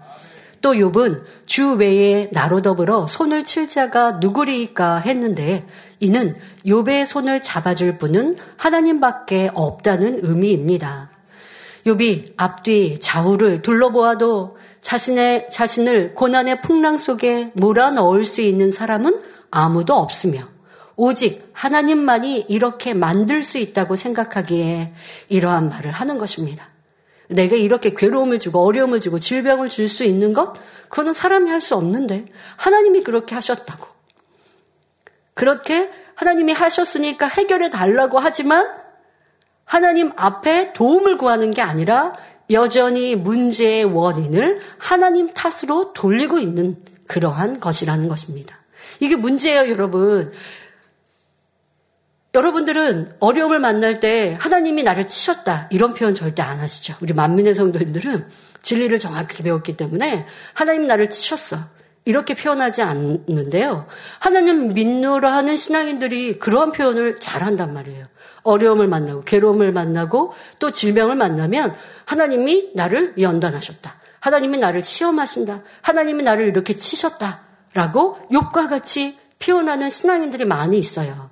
또 0.61 0.73
욥은 0.73 1.23
주 1.47 1.73
외에 1.73 2.29
나로 2.31 2.61
더불어 2.61 3.07
손을 3.07 3.43
칠 3.43 3.67
자가 3.67 4.13
누구리까 4.13 4.99
했는데 4.99 5.65
이는 5.99 6.35
욥의 6.65 7.05
손을 7.05 7.41
잡아줄 7.41 7.97
분은 7.97 8.35
하나님밖에 8.57 9.49
없다는 9.55 10.19
의미입니다. 10.21 11.16
욥이 11.87 12.33
앞뒤 12.35 12.99
좌우를 12.99 13.61
둘러보아도 13.61 14.57
자신의 14.81 15.49
자신을 15.49 16.15
고난의 16.15 16.61
풍랑 16.61 16.97
속에 16.97 17.51
몰아넣을 17.53 18.25
수 18.25 18.41
있는 18.41 18.71
사람은 18.71 19.21
아무도 19.51 19.95
없으며 19.95 20.49
오직 20.97 21.49
하나님만이 21.53 22.45
이렇게 22.49 22.93
만들 22.93 23.41
수 23.41 23.57
있다고 23.57 23.95
생각하기에 23.95 24.93
이러한 25.29 25.69
말을 25.69 25.91
하는 25.91 26.17
것입니다. 26.17 26.69
내가 27.29 27.55
이렇게 27.55 27.93
괴로움을 27.93 28.39
주고 28.39 28.65
어려움을 28.65 28.99
주고 28.99 29.19
질병을 29.19 29.69
줄 29.69 29.87
수 29.87 30.03
있는 30.03 30.33
것? 30.33 30.53
그거는 30.89 31.13
사람이 31.13 31.49
할 31.49 31.61
수 31.61 31.75
없는데 31.75 32.25
하나님이 32.57 33.03
그렇게 33.03 33.35
하셨다고. 33.35 33.87
그렇게 35.33 35.89
하나님이 36.15 36.51
하셨으니까 36.53 37.27
해결해 37.27 37.69
달라고 37.69 38.19
하지만 38.19 38.86
하나님 39.67 40.11
앞에 40.15 40.71
도움을 40.73 41.17
구하는 41.17 41.51
게 41.51 41.61
아니라 41.61 42.13
여전히 42.49 43.15
문제의 43.15 43.83
원인을 43.83 44.61
하나님 44.77 45.33
탓으로 45.33 45.91
돌리고 45.93 46.39
있는 46.39 46.77
그러한 47.05 47.59
것이라는 47.59 48.07
것입니다. 48.07 48.57
이게 49.01 49.17
문제예요, 49.17 49.69
여러분. 49.69 50.31
여러분들은 52.33 53.15
어려움을 53.19 53.59
만날 53.59 53.99
때 53.99 54.37
하나님이 54.39 54.83
나를 54.83 55.07
치셨다 55.07 55.67
이런 55.71 55.93
표현 55.93 56.15
절대 56.15 56.41
안 56.41 56.59
하시죠. 56.59 56.95
우리 57.01 57.13
만민의 57.13 57.53
성도님들은 57.53 58.27
진리를 58.61 58.97
정확히 58.99 59.43
배웠기 59.43 59.75
때문에 59.75 60.25
하나님 60.53 60.87
나를 60.87 61.09
치셨어. 61.09 61.57
이렇게 62.05 62.35
표현하지 62.35 62.83
않는데요. 62.83 63.85
하나님 64.19 64.73
믿노라 64.73 65.33
하는 65.33 65.57
신앙인들이 65.57 66.39
그러한 66.39 66.71
표현을 66.71 67.19
잘 67.19 67.43
한단 67.43 67.73
말이에요. 67.73 68.05
어려움을 68.47 68.87
만나고 68.87 69.21
괴로움을 69.21 69.71
만나고 69.71 70.33
또 70.59 70.71
질병을 70.71 71.15
만나면 71.15 71.75
하나님이 72.05 72.71
나를 72.75 73.13
연단하셨다. 73.19 73.95
하나님이 74.19 74.57
나를 74.57 74.83
시험하신다. 74.83 75.61
하나님이 75.81 76.23
나를 76.23 76.47
이렇게 76.47 76.75
치셨다 76.77 77.41
라고 77.73 78.17
욕과 78.31 78.67
같이 78.67 79.17
표현하는 79.39 79.89
신앙인들이 79.89 80.45
많이 80.45 80.77
있어요. 80.77 81.29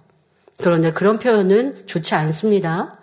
그런데 0.58 0.94
그런 0.94 1.20
표현은 1.20 1.88
좋지 1.88 2.16
않습니다. 2.16 2.98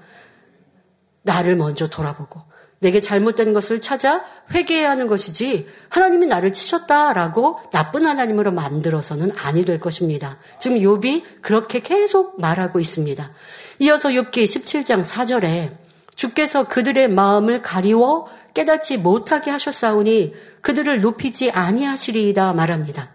나를 1.22 1.56
먼저 1.56 1.88
돌아보고 1.88 2.40
내게 2.82 3.00
잘못된 3.00 3.52
것을 3.52 3.80
찾아 3.80 4.24
회개해야 4.52 4.90
하는 4.90 5.06
것이지 5.06 5.68
하나님이 5.88 6.26
나를 6.26 6.52
치셨다라고 6.52 7.60
나쁜 7.70 8.06
하나님으로 8.06 8.50
만들어서는 8.50 9.30
아니 9.38 9.64
될 9.64 9.78
것입니다. 9.78 10.36
지금 10.58 10.78
욥이 10.78 11.22
그렇게 11.40 11.80
계속 11.80 12.40
말하고 12.40 12.80
있습니다. 12.80 13.30
이어서 13.78 14.10
욥기 14.10 14.32
17장 14.32 15.04
4절에 15.04 15.70
주께서 16.16 16.66
그들의 16.66 17.08
마음을 17.08 17.62
가리워 17.62 18.28
깨닫지 18.52 18.98
못하게 18.98 19.52
하셨사오니 19.52 20.34
그들을 20.60 21.00
높이지 21.00 21.52
아니하시리이다 21.52 22.52
말합니다. 22.52 23.12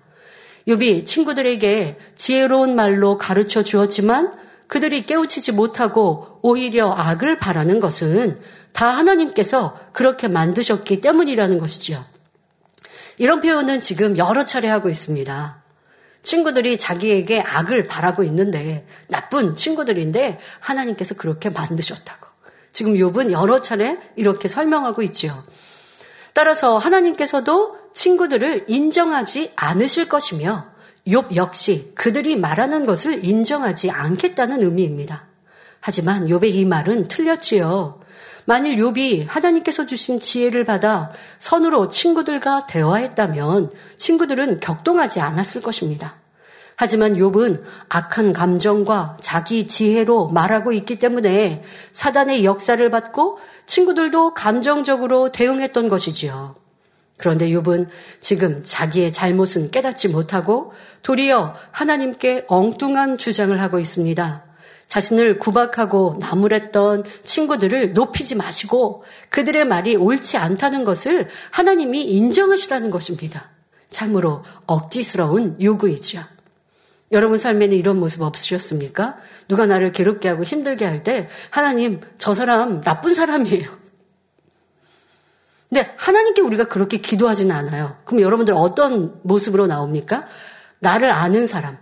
욥이 0.67 1.05
친구들에게 1.05 1.97
지혜로운 2.15 2.73
말로 2.75 3.17
가르쳐 3.17 3.63
주었지만 3.63 4.33
그들이 4.67 5.05
깨우치지 5.05 5.51
못하고 5.53 6.39
오히려 6.41 6.89
악을 6.91 7.37
바라는 7.37 7.79
것은 7.81 8.39
다 8.73 8.87
하나님께서 8.87 9.79
그렇게 9.93 10.27
만드셨기 10.27 11.01
때문이라는 11.01 11.59
것이지요. 11.59 12.05
이런 13.17 13.41
표현은 13.41 13.81
지금 13.81 14.17
여러 14.17 14.45
차례 14.45 14.67
하고 14.67 14.89
있습니다. 14.89 15.63
친구들이 16.21 16.77
자기에게 16.77 17.41
악을 17.41 17.87
바라고 17.87 18.23
있는데 18.23 18.85
나쁜 19.07 19.55
친구들인데 19.55 20.39
하나님께서 20.59 21.15
그렇게 21.15 21.49
만드셨다고. 21.49 22.27
지금 22.73 22.93
욥은 22.93 23.31
여러 23.31 23.61
차례 23.61 23.97
이렇게 24.15 24.47
설명하고 24.47 25.01
있지요. 25.03 25.43
따라서 26.33 26.77
하나님께서도 26.77 27.77
친구들을 27.93 28.65
인정하지 28.67 29.53
않으실 29.55 30.07
것이며 30.07 30.69
욥 31.07 31.35
역시 31.35 31.91
그들이 31.95 32.35
말하는 32.35 32.85
것을 32.85 33.25
인정하지 33.25 33.89
않겠다는 33.89 34.61
의미입니다. 34.61 35.25
하지만 35.79 36.27
욥의 36.27 36.53
이 36.53 36.65
말은 36.65 37.07
틀렸지요. 37.07 38.01
만일 38.49 38.77
욥이 38.77 39.27
하나님께서 39.27 39.85
주신 39.85 40.21
지혜를 40.21 40.63
받아 40.63 41.11
선으로 41.37 41.89
친구들과 41.89 42.65
대화했다면 42.65 43.71
친구들은 43.97 44.61
격동하지 44.61 45.19
않았을 45.19 45.61
것입니다. 45.61 46.15
하지만 46.77 47.15
욥은 47.15 47.61
악한 47.89 48.31
감정과 48.31 49.17
자기 49.19 49.67
지혜로 49.67 50.29
말하고 50.29 50.71
있기 50.71 50.97
때문에 50.97 51.61
사단의 51.91 52.45
역사를 52.45 52.89
받고 52.89 53.39
친구들도 53.65 54.33
감정적으로 54.33 55.33
대응했던 55.33 55.89
것이지요. 55.89 56.55
그런데 57.17 57.49
욥은 57.49 57.89
지금 58.21 58.61
자기의 58.63 59.11
잘못은 59.11 59.71
깨닫지 59.71 60.07
못하고 60.07 60.71
도리어 61.03 61.53
하나님께 61.71 62.45
엉뚱한 62.47 63.17
주장을 63.17 63.59
하고 63.59 63.79
있습니다. 63.79 64.46
자신을 64.87 65.37
구박하고 65.37 66.17
나무랬던 66.19 67.03
친구들을 67.23 67.93
높이지 67.93 68.35
마시고 68.35 69.03
그들의 69.29 69.65
말이 69.65 69.95
옳지 69.95 70.37
않다는 70.37 70.85
것을 70.85 71.27
하나님이 71.51 72.03
인정하시라는 72.03 72.89
것입니다. 72.89 73.49
참으로 73.89 74.43
억지스러운 74.65 75.57
요구이죠. 75.61 76.23
여러분 77.11 77.37
삶에는 77.37 77.75
이런 77.77 77.99
모습 77.99 78.21
없으셨습니까? 78.21 79.17
누가 79.47 79.65
나를 79.65 79.93
괴롭게 79.93 80.27
하고 80.27 80.43
힘들게 80.43 80.85
할 80.85 81.03
때 81.03 81.29
하나님 81.49 82.01
저 82.17 82.33
사람 82.33 82.81
나쁜 82.81 83.13
사람이에요. 83.13 83.77
근데 85.69 85.93
하나님께 85.97 86.41
우리가 86.41 86.65
그렇게 86.67 86.97
기도하지는 86.97 87.53
않아요. 87.55 87.97
그럼 88.05 88.21
여러분들 88.21 88.53
어떤 88.53 89.19
모습으로 89.23 89.67
나옵니까? 89.67 90.25
나를 90.79 91.11
아는 91.11 91.47
사람, 91.47 91.77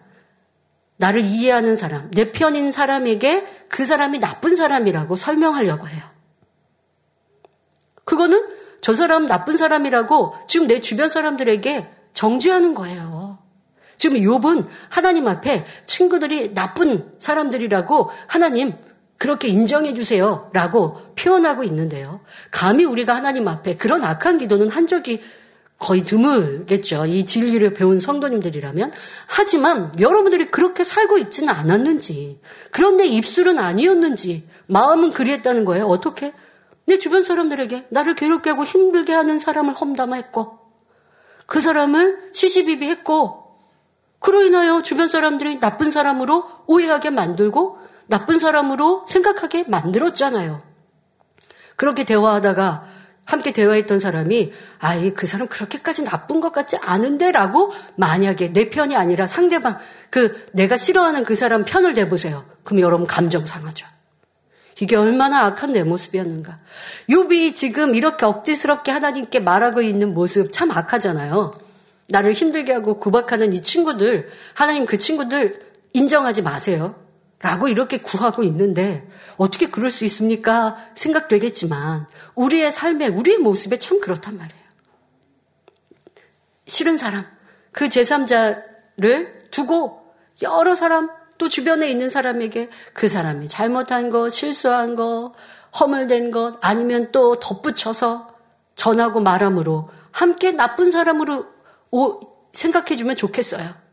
나를 0.98 1.26
이해하는 1.26 1.76
사람, 1.76 2.10
내 2.12 2.32
편인 2.32 2.72
사람에게 2.72 3.46
그 3.70 3.86
사람이 3.86 4.20
나쁜 4.20 4.56
사람이라고 4.56 5.16
설명하려고 5.16 5.88
해요. 5.88 6.04
그거는 8.06 8.46
저 8.82 8.94
사람 8.94 9.26
나쁜 9.26 9.58
사람이라고 9.58 10.36
지금 10.48 10.68
내 10.68 10.80
주변 10.80 11.10
사람들에게 11.10 11.88
정죄하는 12.14 12.76
거예요. 12.76 13.40
지금 13.98 14.18
욥은 14.18 14.68
하나님 14.90 15.28
앞에 15.28 15.66
친구들이 15.86 16.54
나쁜 16.54 17.12
사람들이라고 17.20 18.12
하나님 18.28 18.74
그렇게 19.18 19.48
인정해 19.48 19.94
주세요. 19.94 20.50
라고 20.54 20.98
표현하고 21.16 21.64
있는데요. 21.64 22.22
감히 22.52 22.84
우리가 22.84 23.16
하나님 23.16 23.48
앞에 23.48 23.78
그런 23.78 24.04
악한 24.04 24.38
기도는 24.38 24.70
한 24.70 24.88
적이 24.88 25.24
거의 25.78 26.04
드물겠죠. 26.04 27.06
이 27.06 27.26
진리를 27.26 27.74
배운 27.74 28.00
성도님들이라면. 28.00 28.92
하지만 29.28 29.92
여러분들이 30.00 30.50
그렇게 30.50 30.84
살고 30.84 31.18
있지는 31.18 31.54
않았는지, 31.54 32.40
그런데 32.72 33.06
입술은 33.06 33.60
아니었는지, 33.60 34.48
마음은 34.68 35.12
그리했다는 35.12 35.66
거예요. 35.66 35.86
어떻게? 35.86 36.34
내 36.86 36.98
주변 36.98 37.24
사람들에게 37.24 37.88
나를 37.90 38.16
괴롭게 38.16 38.52
하고 38.52 38.64
힘들게 38.64 39.14
하는 39.14 39.38
사람을 39.38 39.74
험담했고, 39.74 40.60
그 41.46 41.60
사람을 41.60 42.30
시시비비했고, 42.34 43.44
그로 44.20 44.42
인하여 44.42 44.82
주변 44.82 45.08
사람들이 45.08 45.60
나쁜 45.60 45.92
사람으로 45.92 46.46
오해하게 46.68 47.10
만들고, 47.10 47.80
나쁜 48.08 48.40
사람으로 48.40 49.06
생각하게 49.08 49.66
만들었잖아요. 49.68 50.62
그렇게 51.76 52.04
대화하다가 52.04 52.95
함께 53.26 53.52
대화했던 53.52 54.00
사람이 54.00 54.54
아이 54.80 55.14
그 55.14 55.28
사람 55.28 55.48
그렇게까지 55.48 56.04
나쁜 56.04 56.40
것 56.40 56.54
같지 56.54 56.78
않은데라고 56.78 57.72
만약에 57.96 58.54
내 58.54 58.70
편이 58.70 58.96
아니라 58.96 59.28
상대방 59.28 59.78
그 60.10 60.46
내가 60.54 60.78
싫어하는 60.78 61.24
그 61.24 61.36
사람 61.36 61.66
편을 61.66 61.96
대보세요. 61.96 62.46
그럼 62.64 62.82
여러분 62.82 63.08
감정 63.08 63.46
상하죠. 63.46 63.88
이게 64.80 64.96
얼마나 64.96 65.46
악한 65.46 65.72
내 65.72 65.84
모습이었는가. 65.84 66.60
욥이 67.10 67.56
지금 67.56 67.96
이렇게 67.96 68.26
억지스럽게 68.26 68.92
하나님께 68.92 69.40
말하고 69.40 69.82
있는 69.82 70.14
모습 70.14 70.52
참 70.52 70.72
악하잖아요. 70.72 71.54
나를 72.08 72.34
힘들게 72.34 72.74
하고 72.74 73.00
구박하는 73.00 73.54
이 73.54 73.62
친구들, 73.62 74.30
하나님 74.54 74.86
그 74.86 74.98
친구들 74.98 75.62
인정하지 75.94 76.42
마세요. 76.42 76.96
라고 77.46 77.68
이렇게 77.68 78.00
구하고 78.00 78.42
있는데 78.42 79.08
어떻게 79.38 79.70
그럴 79.70 79.92
수 79.92 80.04
있습니까? 80.06 80.78
생각되겠지만 80.96 82.08
우리의 82.34 82.72
삶에 82.72 83.06
우리의 83.06 83.38
모습에 83.38 83.78
참 83.78 84.00
그렇단 84.02 84.36
말이에요. 84.36 84.64
싫은 86.66 86.98
사람, 86.98 87.24
그 87.72 87.86
제3자를 87.86 89.52
두고 89.52 90.12
여러 90.42 90.74
사람 90.74 91.12
또 91.38 91.48
주변에 91.48 91.88
있는 91.88 92.10
사람에게 92.10 92.72
그 92.96 93.08
사람이 93.08 93.48
잘못한 93.48 94.10
것, 94.10 94.32
실수한 94.32 94.96
것, 94.96 95.34
허물된 95.80 96.32
것 96.32 96.58
아니면 96.62 97.12
또 97.12 97.40
덧붙여서 97.40 98.34
전하고 98.74 99.20
말함으로 99.20 99.92
함께 100.12 100.52
나쁜 100.52 100.90
사람으로 100.90 101.46
생각해주면 102.54 103.18
좋겠어요. 103.18 103.85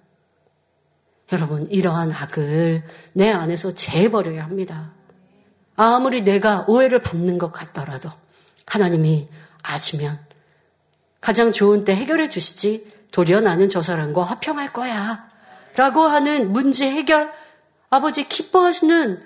여러분, 1.33 1.67
이러한 1.71 2.13
악을 2.13 2.85
내 3.15 3.31
안에서 3.31 3.75
재버려야 3.75 4.45
합니다. 4.45 4.93
아무리 5.77 6.23
내가 6.23 6.65
오해를 6.69 7.01
받는 7.01 7.39
것 7.39 7.53
같더라도 7.53 8.11
하나님이 8.67 9.29
아시면 9.63 10.19
가장 11.21 11.53
좋은 11.53 11.85
때 11.85 11.95
해결해 11.95 12.29
주시지 12.29 12.93
도리어 13.11 13.41
나는 13.41 13.69
저 13.69 13.83
사람과 13.83 14.23
화평할 14.23 14.73
거야. 14.73 15.29
라고 15.77 16.03
하는 16.03 16.53
문제 16.53 16.91
해결 16.91 17.33
아버지 17.89 18.29
기뻐하시는 18.29 19.23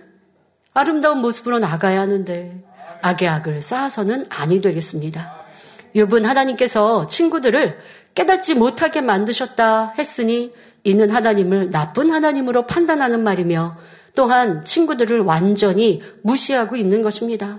아름다운 0.74 1.18
모습으로 1.18 1.58
나가야 1.58 2.00
하는데 2.00 2.62
악의 3.02 3.28
악을 3.28 3.60
쌓아서는 3.62 4.26
아니 4.28 4.60
되겠습니다. 4.60 5.44
요분 5.96 6.24
하나님께서 6.24 7.06
친구들을 7.06 7.78
깨닫지 8.14 8.54
못하게 8.54 9.00
만드셨다 9.00 9.94
했으니 9.98 10.52
이는 10.86 11.10
하나님을 11.10 11.70
나쁜 11.70 12.12
하나님으로 12.12 12.64
판단하는 12.66 13.24
말이며 13.24 13.76
또한 14.14 14.64
친구들을 14.64 15.18
완전히 15.18 16.00
무시하고 16.22 16.76
있는 16.76 17.02
것입니다. 17.02 17.58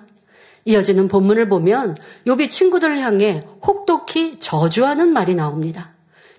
이어지는 0.63 1.09
본문을 1.09 1.49
보면 1.49 1.97
욥이 2.25 2.49
친구들을 2.49 2.99
향해 2.99 3.43
혹독히 3.61 4.39
저주하는 4.39 5.11
말이 5.11 5.35
나옵니다. 5.35 5.91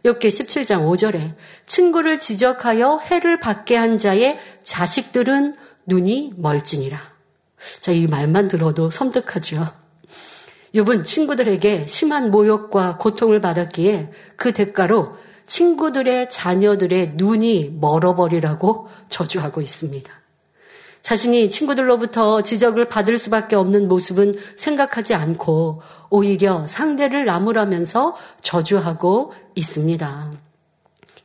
욥기 0.03 0.29
17장 0.29 0.89
5절에 0.91 1.35
친구를 1.67 2.19
지적하여 2.19 3.01
해를 3.05 3.39
받게 3.39 3.77
한 3.77 3.99
자의 3.99 4.39
자식들은 4.63 5.57
눈이 5.85 6.33
멀지니라. 6.39 6.99
자, 7.81 7.93
이 7.93 8.07
말만 8.07 8.49
들어도 8.49 8.89
섬뜩하죠. 8.89 9.67
욥은 10.75 11.05
친구들에게 11.05 11.87
심한 11.87 12.31
모욕과 12.31 12.97
고통을 12.97 13.43
받았기에 13.43 14.11
그 14.37 14.55
대가로 14.55 15.28
친구들의 15.49 16.31
자녀들의 16.31 17.15
눈이 17.17 17.79
멀어버리라고 17.81 18.87
저주하고 19.09 19.61
있습니다. 19.61 20.13
자신이 21.03 21.49
친구들로부터 21.49 22.43
지적을 22.43 22.89
받을 22.89 23.19
수밖에 23.19 23.57
없는 23.57 23.89
모습은 23.89 24.37
생각하지 24.57 25.15
않고 25.15 25.83
오히려 26.11 26.67
상대를 26.67 27.25
나무라면서 27.25 28.15
저주하고 28.43 29.33
있습니다. 29.55 30.33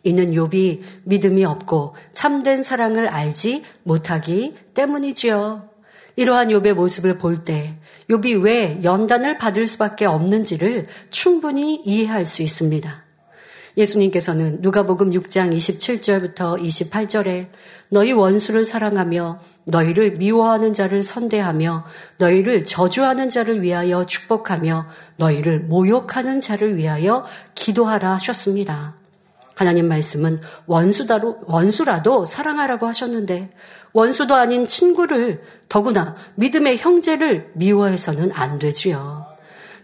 이는 0.03 0.31
욥이 0.31 0.81
믿음이 1.03 1.45
없고 1.45 1.95
참된 2.13 2.63
사랑을 2.63 3.07
알지 3.07 3.63
못하기 3.83 4.55
때문이지요. 4.73 5.69
이러한 6.15 6.49
욥의 6.49 6.73
모습을 6.73 7.17
볼 7.17 7.43
때 7.43 7.77
욥이 8.09 8.43
왜 8.43 8.79
연단을 8.83 9.37
받을 9.37 9.67
수밖에 9.67 10.05
없는지를 10.05 10.87
충분히 11.09 11.81
이해할 11.83 12.25
수 12.25 12.41
있습니다. 12.41 13.02
예수님께서는 13.75 14.57
누가복음 14.61 15.11
6장 15.11 15.55
27절부터 15.55 16.61
28절에 16.61 17.47
너희 17.89 18.11
원수를 18.11 18.65
사랑하며 18.65 19.39
너희를 19.65 20.13
미워하는 20.13 20.73
자를 20.73 21.03
선대하며 21.03 21.85
너희를 22.17 22.65
저주하는 22.65 23.29
자를 23.29 23.61
위하여 23.61 24.05
축복하며 24.05 24.87
너희를 25.17 25.61
모욕하는 25.61 26.39
자를 26.39 26.77
위하여 26.77 27.25
기도하라 27.55 28.13
하셨습니다. 28.13 28.95
하나님 29.55 29.87
말씀은 29.87 30.37
원수다로, 30.65 31.41
원수라도 31.45 32.25
사랑하라고 32.25 32.87
하셨는데 32.87 33.51
원수도 33.93 34.35
아닌 34.35 34.65
친구를 34.65 35.43
더구나 35.69 36.15
믿음의 36.35 36.77
형제를 36.77 37.51
미워해서는 37.53 38.31
안 38.33 38.57
되지요. 38.57 39.22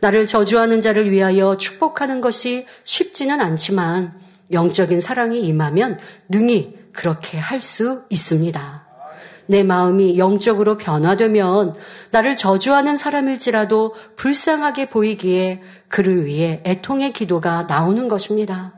나를 0.01 0.27
저주하는 0.27 0.81
자를 0.81 1.11
위하여 1.11 1.57
축복하는 1.57 2.21
것이 2.21 2.65
쉽지는 2.83 3.41
않지만 3.41 4.13
영적인 4.51 5.01
사랑이 5.01 5.41
임하면 5.41 5.99
능히 6.29 6.75
그렇게 6.93 7.37
할 7.37 7.61
수 7.61 8.03
있습니다. 8.09 8.87
내 9.47 9.63
마음이 9.63 10.19
영적으로 10.19 10.77
변화되면 10.77 11.75
나를 12.11 12.35
저주하는 12.35 12.97
사람일지라도 12.97 13.95
불쌍하게 14.15 14.89
보이기에 14.89 15.63
그를 15.87 16.25
위해 16.25 16.61
애통의 16.65 17.13
기도가 17.13 17.63
나오는 17.63 18.07
것입니다. 18.07 18.73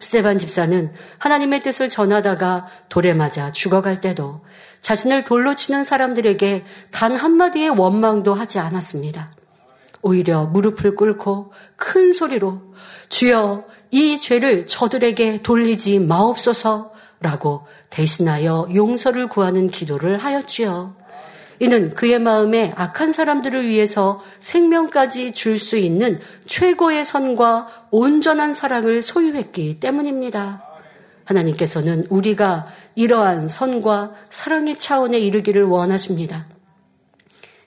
스테반 0.00 0.38
집사는 0.38 0.92
하나님의 1.18 1.62
뜻을 1.62 1.88
전하다가 1.88 2.66
돌에 2.88 3.14
맞아 3.14 3.52
죽어갈 3.52 4.00
때도 4.00 4.40
자신을 4.80 5.24
돌로 5.24 5.54
치는 5.54 5.84
사람들에게 5.84 6.64
단 6.90 7.14
한마디의 7.14 7.68
원망도 7.70 8.34
하지 8.34 8.58
않았습니다. 8.58 9.30
오히려 10.02 10.44
무릎을 10.46 10.94
꿇고 10.94 11.52
큰 11.76 12.12
소리로 12.12 12.60
주여 13.08 13.64
이 13.90 14.18
죄를 14.18 14.66
저들에게 14.66 15.42
돌리지 15.42 15.98
마옵소서라고 15.98 17.66
대신하여 17.90 18.68
용서를 18.74 19.28
구하는 19.28 19.66
기도를 19.66 20.18
하였지요. 20.18 20.94
이는 21.62 21.92
그의 21.94 22.18
마음에 22.18 22.72
악한 22.74 23.12
사람들을 23.12 23.68
위해서 23.68 24.22
생명까지 24.40 25.32
줄 25.34 25.58
수 25.58 25.76
있는 25.76 26.18
최고의 26.46 27.04
선과 27.04 27.88
온전한 27.90 28.54
사랑을 28.54 29.02
소유했기 29.02 29.78
때문입니다. 29.78 30.64
하나님께서는 31.24 32.06
우리가 32.08 32.66
이러한 32.94 33.48
선과 33.48 34.14
사랑의 34.30 34.78
차원에 34.78 35.18
이르기를 35.18 35.64
원하십니다. 35.64 36.46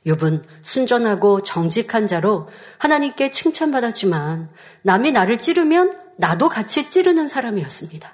욥은 0.06 0.44
순전하고 0.62 1.42
정직한 1.42 2.08
자로 2.08 2.50
하나님께 2.78 3.32
칭찬받았지만 3.32 4.48
남이 4.82 5.12
나를 5.12 5.40
찌르면 5.40 5.94
나도 6.18 6.50
같이 6.50 6.90
찌르는 6.90 7.28
사람이었습니다. 7.28 8.14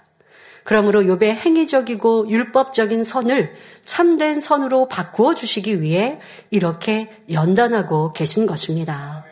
그러므로 0.63 1.01
욥의 1.01 1.23
행위적이고 1.23 2.29
율법적인 2.29 3.03
선을 3.03 3.55
참된 3.85 4.39
선으로 4.39 4.87
바꾸어 4.87 5.33
주시기 5.33 5.81
위해 5.81 6.19
이렇게 6.51 7.09
연단하고 7.31 8.13
계신 8.13 8.45
것입니다. 8.45 9.25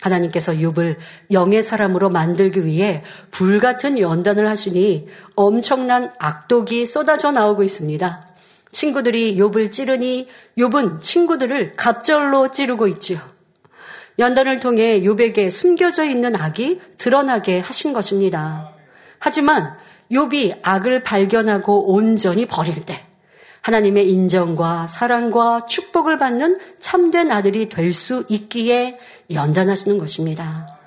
하나님께서 0.00 0.52
욥을 0.52 0.96
영의 1.30 1.62
사람으로 1.62 2.08
만들기 2.08 2.64
위해 2.64 3.02
불같은 3.30 3.98
연단을 3.98 4.48
하시니 4.48 5.06
엄청난 5.34 6.10
악독이 6.18 6.86
쏟아져 6.86 7.30
나오고 7.30 7.62
있습니다. 7.62 8.29
친구들이 8.72 9.36
욥을 9.36 9.72
찌르니 9.72 10.28
욥은 10.58 11.00
친구들을 11.00 11.72
갑절로 11.72 12.50
찌르고 12.50 12.86
있지요. 12.88 13.18
연단을 14.18 14.60
통해 14.60 15.00
욥에게 15.00 15.50
숨겨져 15.50 16.04
있는 16.04 16.36
악이 16.36 16.80
드러나게 16.98 17.60
하신 17.60 17.92
것입니다. 17.92 18.72
하지만 19.18 19.76
욥이 20.12 20.58
악을 20.62 21.02
발견하고 21.02 21.92
온전히 21.94 22.46
버릴 22.46 22.84
때 22.84 23.06
하나님의 23.62 24.10
인정과 24.10 24.86
사랑과 24.86 25.66
축복을 25.66 26.18
받는 26.18 26.58
참된 26.78 27.30
아들이 27.30 27.68
될 27.68 27.92
수 27.92 28.24
있기에 28.28 28.98
연단하시는 29.32 29.98
것입니다. 29.98 30.78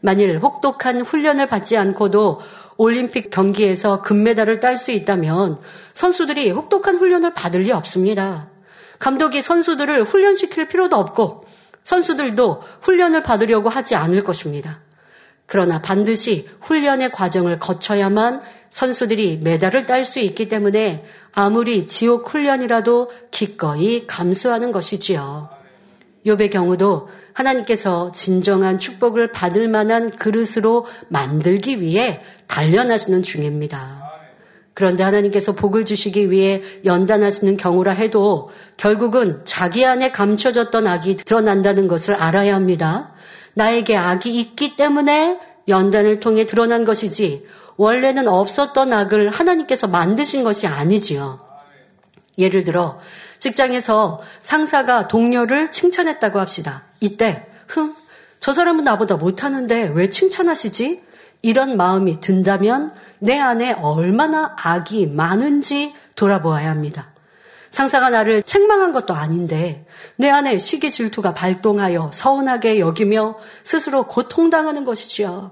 만일 0.00 0.38
혹독한 0.38 1.02
훈련을 1.02 1.46
받지 1.46 1.76
않고도 1.76 2.40
올림픽 2.76 3.30
경기에서 3.30 4.02
금메달을 4.02 4.60
딸 4.60 4.76
수 4.76 4.90
있다면 4.90 5.58
선수들이 5.94 6.50
혹독한 6.50 6.96
훈련을 6.96 7.34
받을 7.34 7.60
리 7.60 7.72
없습니다. 7.72 8.48
감독이 8.98 9.42
선수들을 9.42 10.04
훈련시킬 10.04 10.68
필요도 10.68 10.96
없고 10.96 11.44
선수들도 11.84 12.62
훈련을 12.82 13.22
받으려고 13.22 13.68
하지 13.68 13.94
않을 13.94 14.24
것입니다. 14.24 14.80
그러나 15.46 15.82
반드시 15.82 16.48
훈련의 16.60 17.12
과정을 17.12 17.58
거쳐야만 17.58 18.42
선수들이 18.70 19.40
메달을 19.42 19.86
딸 19.86 20.04
수 20.04 20.18
있기 20.20 20.48
때문에 20.48 21.04
아무리 21.34 21.86
지옥 21.86 22.32
훈련이라도 22.32 23.10
기꺼이 23.30 24.06
감수하는 24.06 24.72
것이지요. 24.72 25.61
욥의 26.26 26.50
경우도 26.50 27.08
하나님께서 27.32 28.12
진정한 28.12 28.78
축복을 28.78 29.32
받을 29.32 29.68
만한 29.68 30.10
그릇으로 30.10 30.86
만들기 31.08 31.80
위해 31.80 32.20
단련하시는 32.46 33.22
중입니다. 33.22 34.02
그런데 34.74 35.02
하나님께서 35.02 35.52
복을 35.52 35.84
주시기 35.84 36.30
위해 36.30 36.62
연단하시는 36.84 37.56
경우라 37.56 37.92
해도 37.92 38.50
결국은 38.76 39.42
자기 39.44 39.84
안에 39.84 40.10
감춰졌던 40.10 40.86
악이 40.86 41.16
드러난다는 41.16 41.88
것을 41.88 42.14
알아야 42.14 42.54
합니다. 42.54 43.12
나에게 43.54 43.96
악이 43.96 44.34
있기 44.40 44.76
때문에 44.76 45.38
연단을 45.68 46.20
통해 46.20 46.46
드러난 46.46 46.84
것이지 46.84 47.46
원래는 47.76 48.28
없었던 48.28 48.92
악을 48.92 49.30
하나님께서 49.30 49.88
만드신 49.88 50.42
것이 50.44 50.66
아니지요. 50.66 51.40
예를 52.38 52.64
들어 52.64 52.98
직장에서 53.42 54.20
상사가 54.40 55.08
동료를 55.08 55.72
칭찬했다고 55.72 56.38
합시다. 56.38 56.84
이때 57.00 57.44
흥, 57.66 57.92
저 58.38 58.52
사람은 58.52 58.84
나보다 58.84 59.16
못하는데 59.16 59.90
왜 59.94 60.08
칭찬하시지? 60.10 61.02
이런 61.42 61.76
마음이 61.76 62.20
든다면 62.20 62.94
내 63.18 63.40
안에 63.40 63.72
얼마나 63.72 64.54
악이 64.56 65.08
많은지 65.08 65.92
돌아보아야 66.14 66.70
합니다. 66.70 67.10
상사가 67.72 68.10
나를 68.10 68.42
책망한 68.44 68.92
것도 68.92 69.12
아닌데 69.12 69.86
내 70.14 70.30
안에 70.30 70.58
시기 70.58 70.92
질투가 70.92 71.34
발동하여 71.34 72.12
서운하게 72.12 72.78
여기며 72.78 73.38
스스로 73.64 74.06
고통당하는 74.06 74.84
것이지요. 74.84 75.50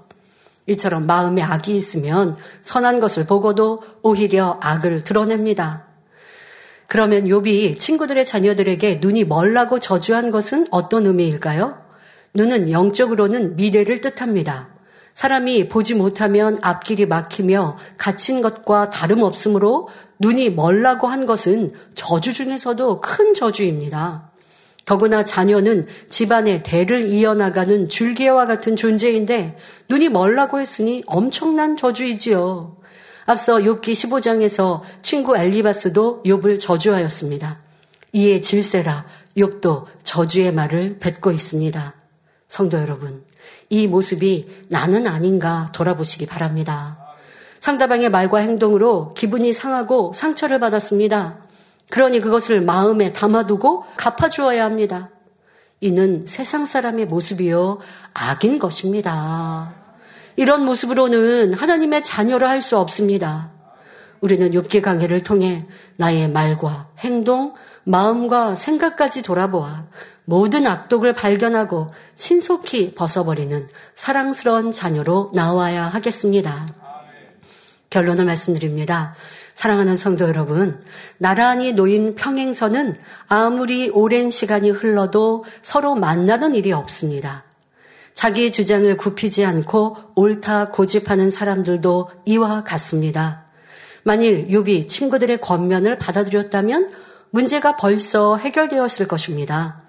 이처럼 0.67 1.07
마음에 1.07 1.41
악이 1.41 1.75
있으면 1.75 2.37
선한 2.61 3.01
것을 3.01 3.25
보고도 3.25 3.83
오히려 4.01 4.59
악을 4.61 5.03
드러냅니다. 5.03 5.90
그러면 6.91 7.23
욥이 7.23 7.79
친구들의 7.79 8.25
자녀들에게 8.25 8.99
눈이 9.01 9.23
멀라고 9.23 9.79
저주한 9.79 10.29
것은 10.29 10.67
어떤 10.71 11.05
의미일까요? 11.05 11.77
눈은 12.33 12.69
영적으로는 12.69 13.55
미래를 13.55 14.01
뜻합니다. 14.01 14.67
사람이 15.13 15.69
보지 15.69 15.93
못하면 15.93 16.57
앞길이 16.61 17.05
막히며 17.05 17.77
갇힌 17.97 18.41
것과 18.41 18.89
다름없으므로 18.89 19.87
눈이 20.19 20.49
멀라고 20.49 21.07
한 21.07 21.25
것은 21.25 21.71
저주 21.93 22.33
중에서도 22.33 22.99
큰 22.99 23.33
저주입니다. 23.35 24.29
더구나 24.83 25.23
자녀는 25.23 25.87
집안의 26.09 26.61
대를 26.63 27.05
이어나가는 27.05 27.87
줄기와 27.87 28.47
같은 28.47 28.75
존재인데 28.75 29.55
눈이 29.87 30.09
멀라고 30.09 30.59
했으니 30.59 31.03
엄청난 31.05 31.77
저주이지요. 31.77 32.80
앞서 33.31 33.59
욥기 33.59 33.93
15장에서 33.93 34.81
친구 35.01 35.37
엘리바스도 35.37 36.23
욥을 36.25 36.59
저주하였습니다. 36.59 37.59
이에 38.11 38.41
질세라 38.41 39.05
욥도 39.37 39.85
저주의 40.03 40.51
말을 40.51 40.99
뱉고 40.99 41.31
있습니다. 41.31 41.93
성도 42.49 42.77
여러분, 42.77 43.23
이 43.69 43.87
모습이 43.87 44.65
나는 44.67 45.07
아닌가 45.07 45.69
돌아보시기 45.73 46.25
바랍니다. 46.25 46.97
상대방의 47.61 48.09
말과 48.09 48.39
행동으로 48.39 49.13
기분이 49.13 49.53
상하고 49.53 50.11
상처를 50.13 50.59
받았습니다. 50.59 51.37
그러니 51.89 52.19
그것을 52.19 52.59
마음에 52.59 53.13
담아두고 53.13 53.85
갚아주어야 53.95 54.65
합니다. 54.65 55.09
이는 55.79 56.25
세상 56.27 56.65
사람의 56.65 57.05
모습이요, 57.05 57.79
악인 58.13 58.59
것입니다. 58.59 59.80
이런 60.35 60.65
모습으로는 60.65 61.53
하나님의 61.53 62.03
자녀를 62.03 62.47
할 62.47 62.61
수 62.61 62.77
없습니다. 62.77 63.51
우리는 64.19 64.51
욥기 64.51 64.81
강해를 64.81 65.23
통해 65.23 65.65
나의 65.97 66.29
말과 66.29 66.89
행동, 66.99 67.53
마음과 67.83 68.53
생각까지 68.55 69.23
돌아보아 69.23 69.87
모든 70.25 70.67
악독을 70.67 71.13
발견하고 71.13 71.89
신속히 72.15 72.93
벗어버리는 72.93 73.67
사랑스러운 73.95 74.71
자녀로 74.71 75.31
나와야 75.33 75.85
하겠습니다. 75.85 76.67
결론을 77.89 78.25
말씀드립니다. 78.25 79.15
사랑하는 79.55 79.97
성도 79.97 80.27
여러분, 80.27 80.79
나란히 81.17 81.73
놓인 81.73 82.15
평행선은 82.15 82.95
아무리 83.27 83.89
오랜 83.89 84.31
시간이 84.31 84.69
흘러도 84.69 85.43
서로 85.61 85.95
만나는 85.95 86.55
일이 86.55 86.71
없습니다. 86.71 87.43
자기 88.13 88.51
주장을 88.51 88.95
굽히지 88.97 89.45
않고 89.45 89.97
옳다 90.15 90.69
고집하는 90.69 91.31
사람들도 91.31 92.09
이와 92.25 92.63
같습니다. 92.63 93.45
만일 94.03 94.47
욥이 94.47 94.87
친구들의 94.87 95.41
권면을 95.41 95.97
받아들였다면 95.97 96.91
문제가 97.29 97.77
벌써 97.77 98.37
해결되었을 98.37 99.07
것입니다. 99.07 99.81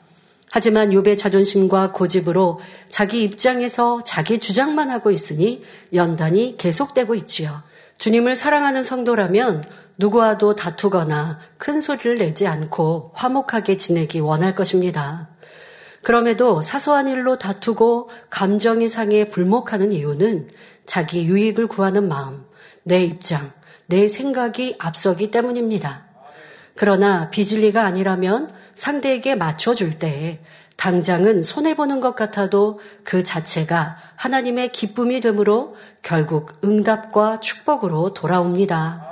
하지만 0.50 0.90
욥의 0.90 1.16
자존심과 1.16 1.92
고집으로 1.92 2.60
자기 2.90 3.24
입장에서 3.24 4.02
자기 4.04 4.38
주장만 4.38 4.90
하고 4.90 5.10
있으니 5.10 5.64
연단이 5.94 6.56
계속되고 6.58 7.14
있지요. 7.14 7.62
주님을 7.96 8.36
사랑하는 8.36 8.84
성도라면 8.84 9.64
누구와도 9.96 10.56
다투거나 10.56 11.38
큰 11.56 11.80
소리를 11.80 12.16
내지 12.16 12.46
않고 12.46 13.12
화목하게 13.14 13.76
지내기 13.78 14.20
원할 14.20 14.54
것입니다. 14.54 15.31
그럼에도 16.02 16.62
사소한 16.62 17.08
일로 17.08 17.38
다투고 17.38 18.10
감정이 18.28 18.88
상해 18.88 19.24
불목하는 19.24 19.92
이유는 19.92 20.48
자기 20.84 21.26
유익을 21.26 21.68
구하는 21.68 22.08
마음, 22.08 22.44
내 22.82 23.04
입장, 23.04 23.52
내 23.86 24.08
생각이 24.08 24.76
앞서기 24.78 25.30
때문입니다. 25.30 26.06
그러나 26.74 27.30
비질리가 27.30 27.84
아니라면 27.84 28.50
상대에게 28.74 29.34
맞춰줄 29.34 29.98
때 29.98 30.40
당장은 30.76 31.44
손해보는 31.44 32.00
것 32.00 32.16
같아도 32.16 32.80
그 33.04 33.22
자체가 33.22 33.96
하나님의 34.16 34.72
기쁨이 34.72 35.20
되므로 35.20 35.76
결국 36.02 36.54
응답과 36.64 37.40
축복으로 37.40 38.14
돌아옵니다. 38.14 39.06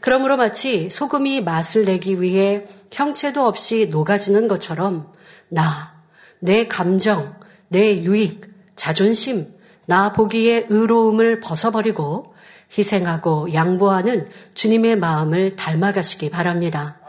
그러므로 0.00 0.36
마치 0.36 0.90
소금이 0.90 1.42
맛을 1.42 1.84
내기 1.84 2.20
위해 2.20 2.66
형체도 2.90 3.46
없이 3.46 3.88
녹아지는 3.90 4.48
것처럼 4.48 5.12
나, 5.50 5.97
내 6.40 6.66
감정, 6.66 7.34
내 7.68 8.02
유익, 8.02 8.42
자존심, 8.76 9.46
나 9.86 10.12
보기에 10.12 10.66
의로움을 10.68 11.40
벗어버리고 11.40 12.34
희생하고 12.76 13.52
양보하는 13.54 14.28
주님의 14.54 14.96
마음을 14.96 15.56
닮아가시기 15.56 16.30
바랍니다. 16.30 17.00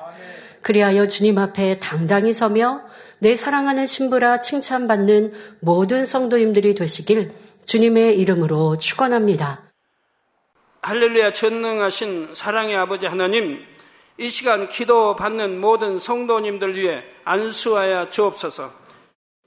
그리하여 0.62 1.08
주님 1.08 1.38
앞에 1.38 1.80
당당히 1.80 2.34
서며 2.34 2.82
내 3.20 3.36
사랑하는 3.36 3.86
신부라 3.86 4.40
칭찬받는 4.40 5.34
모든 5.60 6.06
성도님들이 6.06 6.76
되시길 6.76 7.34
주님의 7.66 8.18
이름으로 8.18 8.78
축원합니다. 8.78 9.64
할렐루야 10.82 11.34
전능하신 11.34 12.30
사랑의 12.34 12.76
아버지 12.78 13.06
하나님 13.06 13.60
이 14.18 14.30
시간 14.30 14.70
기도 14.70 15.16
받는 15.16 15.60
모든 15.60 16.00
성도님들 16.00 16.76
위해 16.76 17.04
안수하여 17.26 18.10
주옵소서. 18.10 18.72